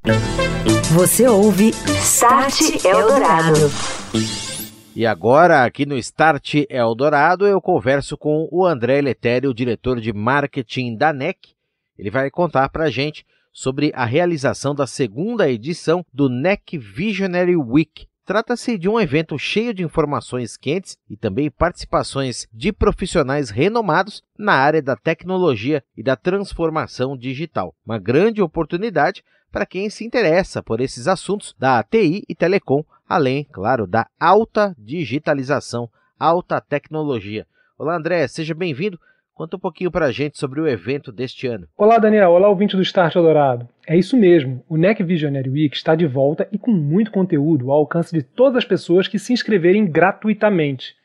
Você 0.92 1.28
ouve 1.28 1.70
Start 2.02 2.86
Eldorado. 2.86 3.72
E 4.98 5.06
agora, 5.06 5.64
aqui 5.64 5.86
no 5.86 5.96
Start 5.96 6.56
Eldorado, 6.68 7.46
eu 7.46 7.62
converso 7.62 8.18
com 8.18 8.50
o 8.52 8.66
André 8.66 9.00
Letério, 9.00 9.54
diretor 9.54 10.02
de 10.02 10.12
marketing 10.12 10.96
da 10.96 11.14
NEC. 11.14 11.54
Ele 12.00 12.10
vai 12.10 12.32
contar 12.32 12.68
para 12.70 12.86
a 12.86 12.90
gente 12.90 13.24
sobre 13.54 13.92
a 13.94 14.06
realização 14.06 14.74
da 14.74 14.88
segunda 14.88 15.48
edição 15.48 16.04
do 16.12 16.28
NEC 16.28 16.80
Visionary 16.80 17.56
Week. 17.56 18.08
Trata-se 18.26 18.76
de 18.76 18.90
um 18.90 19.00
evento 19.00 19.38
cheio 19.38 19.72
de 19.72 19.84
informações 19.84 20.58
quentes 20.58 20.98
e 21.08 21.16
também 21.16 21.52
participações 21.52 22.48
de 22.52 22.74
profissionais 22.74 23.52
renomados 23.52 24.24
na 24.36 24.54
área 24.54 24.82
da 24.82 24.96
tecnologia 24.96 25.84
e 25.96 26.02
da 26.02 26.16
transformação 26.16 27.16
digital. 27.16 27.76
Uma 27.86 28.00
grande 28.00 28.42
oportunidade 28.42 29.24
para 29.52 29.64
quem 29.64 29.92
se 29.92 30.04
interessa 30.04 30.64
por 30.64 30.82
esses 30.82 31.08
assuntos 31.08 31.54
da 31.60 31.84
TI 31.84 32.24
e 32.28 32.34
telecom 32.34 32.84
além, 33.08 33.46
claro, 33.52 33.88
da 33.88 34.08
alta 34.20 34.76
digitalização, 34.78 35.90
alta 36.20 36.60
tecnologia. 36.60 37.46
Olá, 37.78 37.96
André, 37.96 38.28
seja 38.28 38.54
bem-vindo. 38.54 39.00
Conta 39.34 39.56
um 39.56 39.60
pouquinho 39.60 39.92
para 39.92 40.08
a 40.08 40.12
gente 40.12 40.38
sobre 40.38 40.60
o 40.60 40.68
evento 40.68 41.12
deste 41.12 41.46
ano. 41.46 41.68
Olá, 41.78 42.00
Daniel. 42.00 42.32
Olá, 42.32 42.50
ouvinte 42.50 42.76
do 42.76 42.82
Start 42.82 43.16
Eldorado. 43.16 43.70
É 43.88 43.96
isso 43.96 44.18
mesmo. 44.18 44.64
O 44.68 44.78
NEC 44.78 45.04
Visionary 45.04 45.50
Week 45.50 45.76
está 45.76 45.94
de 45.94 46.08
volta 46.08 46.48
e 46.52 46.58
com 46.58 46.72
muito 46.72 47.12
conteúdo 47.12 47.72
ao 47.72 47.78
alcance 47.78 48.12
de 48.12 48.24
todas 48.24 48.58
as 48.58 48.66
pessoas 48.66 49.08
que 49.08 49.20
se 49.20 49.32
inscreverem 49.32 49.86
gratuitamente. 49.86 50.96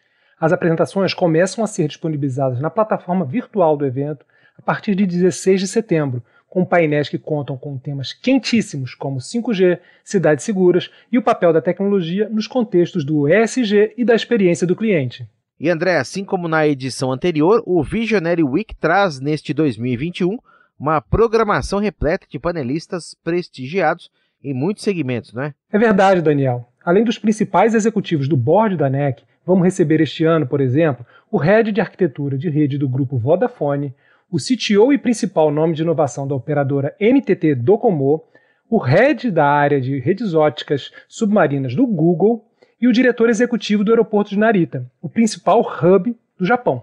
As 0.40 0.50
apresentações 0.50 1.12
começam 1.12 1.62
a 1.62 1.66
ser 1.66 1.86
disponibilizadas 1.86 2.58
na 2.58 2.70
plataforma 2.70 3.24
virtual 3.24 3.76
do 3.76 3.86
evento 3.86 4.24
a 4.58 4.62
partir 4.62 4.94
de 4.94 5.06
16 5.06 5.60
de 5.60 5.68
setembro, 5.68 6.22
com 6.52 6.66
painéis 6.66 7.08
que 7.08 7.16
contam 7.16 7.56
com 7.56 7.78
temas 7.78 8.12
quentíssimos 8.12 8.94
como 8.94 9.16
5G, 9.16 9.78
cidades 10.04 10.44
seguras 10.44 10.90
e 11.10 11.16
o 11.16 11.22
papel 11.22 11.50
da 11.50 11.62
tecnologia 11.62 12.28
nos 12.28 12.46
contextos 12.46 13.06
do 13.06 13.26
ESG 13.26 13.94
e 13.96 14.04
da 14.04 14.14
experiência 14.14 14.66
do 14.66 14.76
cliente. 14.76 15.26
E 15.58 15.70
André, 15.70 15.96
assim 15.96 16.26
como 16.26 16.48
na 16.48 16.68
edição 16.68 17.10
anterior, 17.10 17.62
o 17.64 17.82
Visionary 17.82 18.42
Week 18.42 18.74
traz 18.74 19.18
neste 19.18 19.54
2021 19.54 20.36
uma 20.78 21.00
programação 21.00 21.78
repleta 21.78 22.26
de 22.28 22.38
panelistas 22.38 23.16
prestigiados 23.24 24.10
em 24.44 24.52
muitos 24.52 24.84
segmentos, 24.84 25.32
não 25.32 25.44
é? 25.44 25.54
É 25.72 25.78
verdade, 25.78 26.20
Daniel. 26.20 26.68
Além 26.84 27.02
dos 27.02 27.18
principais 27.18 27.74
executivos 27.74 28.28
do 28.28 28.36
board 28.36 28.76
da 28.76 28.90
NEC, 28.90 29.22
vamos 29.46 29.64
receber 29.64 30.02
este 30.02 30.26
ano, 30.26 30.46
por 30.46 30.60
exemplo, 30.60 31.06
o 31.30 31.38
head 31.38 31.72
de 31.72 31.80
arquitetura 31.80 32.36
de 32.36 32.50
rede 32.50 32.76
do 32.76 32.90
grupo 32.90 33.16
Vodafone, 33.16 33.94
o 34.32 34.38
CTO 34.38 34.94
e 34.94 34.98
principal 34.98 35.50
nome 35.50 35.74
de 35.74 35.82
inovação 35.82 36.26
da 36.26 36.34
operadora 36.34 36.96
NTT 36.98 37.54
Docomo, 37.54 38.24
o 38.70 38.78
head 38.78 39.30
da 39.30 39.46
área 39.46 39.78
de 39.78 39.98
redes 39.98 40.32
óticas 40.32 40.90
submarinas 41.06 41.76
do 41.76 41.86
Google 41.86 42.42
e 42.80 42.88
o 42.88 42.92
diretor 42.92 43.28
executivo 43.28 43.84
do 43.84 43.90
aeroporto 43.90 44.30
de 44.30 44.38
Narita, 44.38 44.90
o 45.02 45.08
principal 45.08 45.60
hub 45.60 46.16
do 46.38 46.46
Japão. 46.46 46.80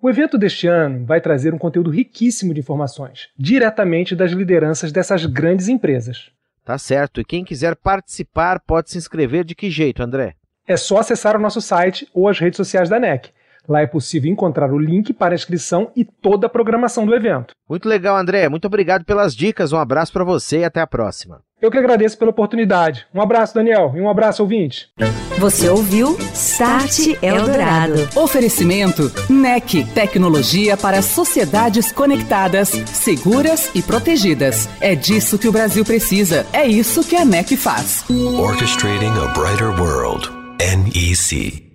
O 0.00 0.08
evento 0.08 0.38
deste 0.38 0.66
ano 0.66 1.04
vai 1.04 1.20
trazer 1.20 1.52
um 1.52 1.58
conteúdo 1.58 1.90
riquíssimo 1.90 2.54
de 2.54 2.60
informações, 2.60 3.28
diretamente 3.36 4.16
das 4.16 4.32
lideranças 4.32 4.90
dessas 4.90 5.26
grandes 5.26 5.68
empresas. 5.68 6.30
Tá 6.64 6.78
certo. 6.78 7.20
E 7.20 7.24
quem 7.24 7.44
quiser 7.44 7.76
participar 7.76 8.58
pode 8.60 8.90
se 8.90 8.96
inscrever 8.96 9.44
de 9.44 9.54
que 9.54 9.68
jeito, 9.68 10.02
André? 10.02 10.36
É 10.66 10.78
só 10.78 10.98
acessar 10.98 11.36
o 11.36 11.40
nosso 11.40 11.60
site 11.60 12.08
ou 12.14 12.28
as 12.28 12.38
redes 12.38 12.56
sociais 12.56 12.88
da 12.88 12.98
NEC. 12.98 13.30
Lá 13.68 13.80
é 13.80 13.86
possível 13.86 14.30
encontrar 14.30 14.72
o 14.72 14.78
link 14.78 15.12
para 15.12 15.34
a 15.34 15.36
inscrição 15.36 15.90
e 15.94 16.04
toda 16.04 16.46
a 16.46 16.50
programação 16.50 17.06
do 17.06 17.14
evento. 17.14 17.54
Muito 17.68 17.88
legal, 17.88 18.16
André. 18.16 18.48
Muito 18.48 18.66
obrigado 18.66 19.04
pelas 19.04 19.34
dicas. 19.34 19.72
Um 19.72 19.78
abraço 19.78 20.12
para 20.12 20.24
você 20.24 20.58
e 20.58 20.64
até 20.64 20.80
a 20.80 20.86
próxima. 20.86 21.40
Eu 21.60 21.70
que 21.70 21.78
agradeço 21.78 22.18
pela 22.18 22.32
oportunidade. 22.32 23.06
Um 23.14 23.22
abraço, 23.22 23.54
Daniel, 23.54 23.92
e 23.94 24.00
um 24.00 24.10
abraço, 24.10 24.42
ouvinte. 24.42 24.88
Você 25.38 25.68
ouviu 25.68 26.18
Start 26.34 27.16
Eldorado. 27.22 27.94
Oferecimento 28.16 29.10
NEC, 29.30 29.84
tecnologia 29.94 30.76
para 30.76 31.00
sociedades 31.00 31.92
conectadas, 31.92 32.68
seguras 32.68 33.70
e 33.76 33.80
protegidas. 33.82 34.68
É 34.80 34.96
disso 34.96 35.38
que 35.38 35.46
o 35.46 35.52
Brasil 35.52 35.84
precisa. 35.84 36.44
É 36.52 36.66
isso 36.66 37.08
que 37.08 37.14
a 37.14 37.24
NEC 37.24 37.56
faz. 37.56 38.04
Orchestrating 38.10 39.12
a 39.22 39.28
brighter 39.32 39.70
world. 39.80 40.28
NEC. 40.58 41.71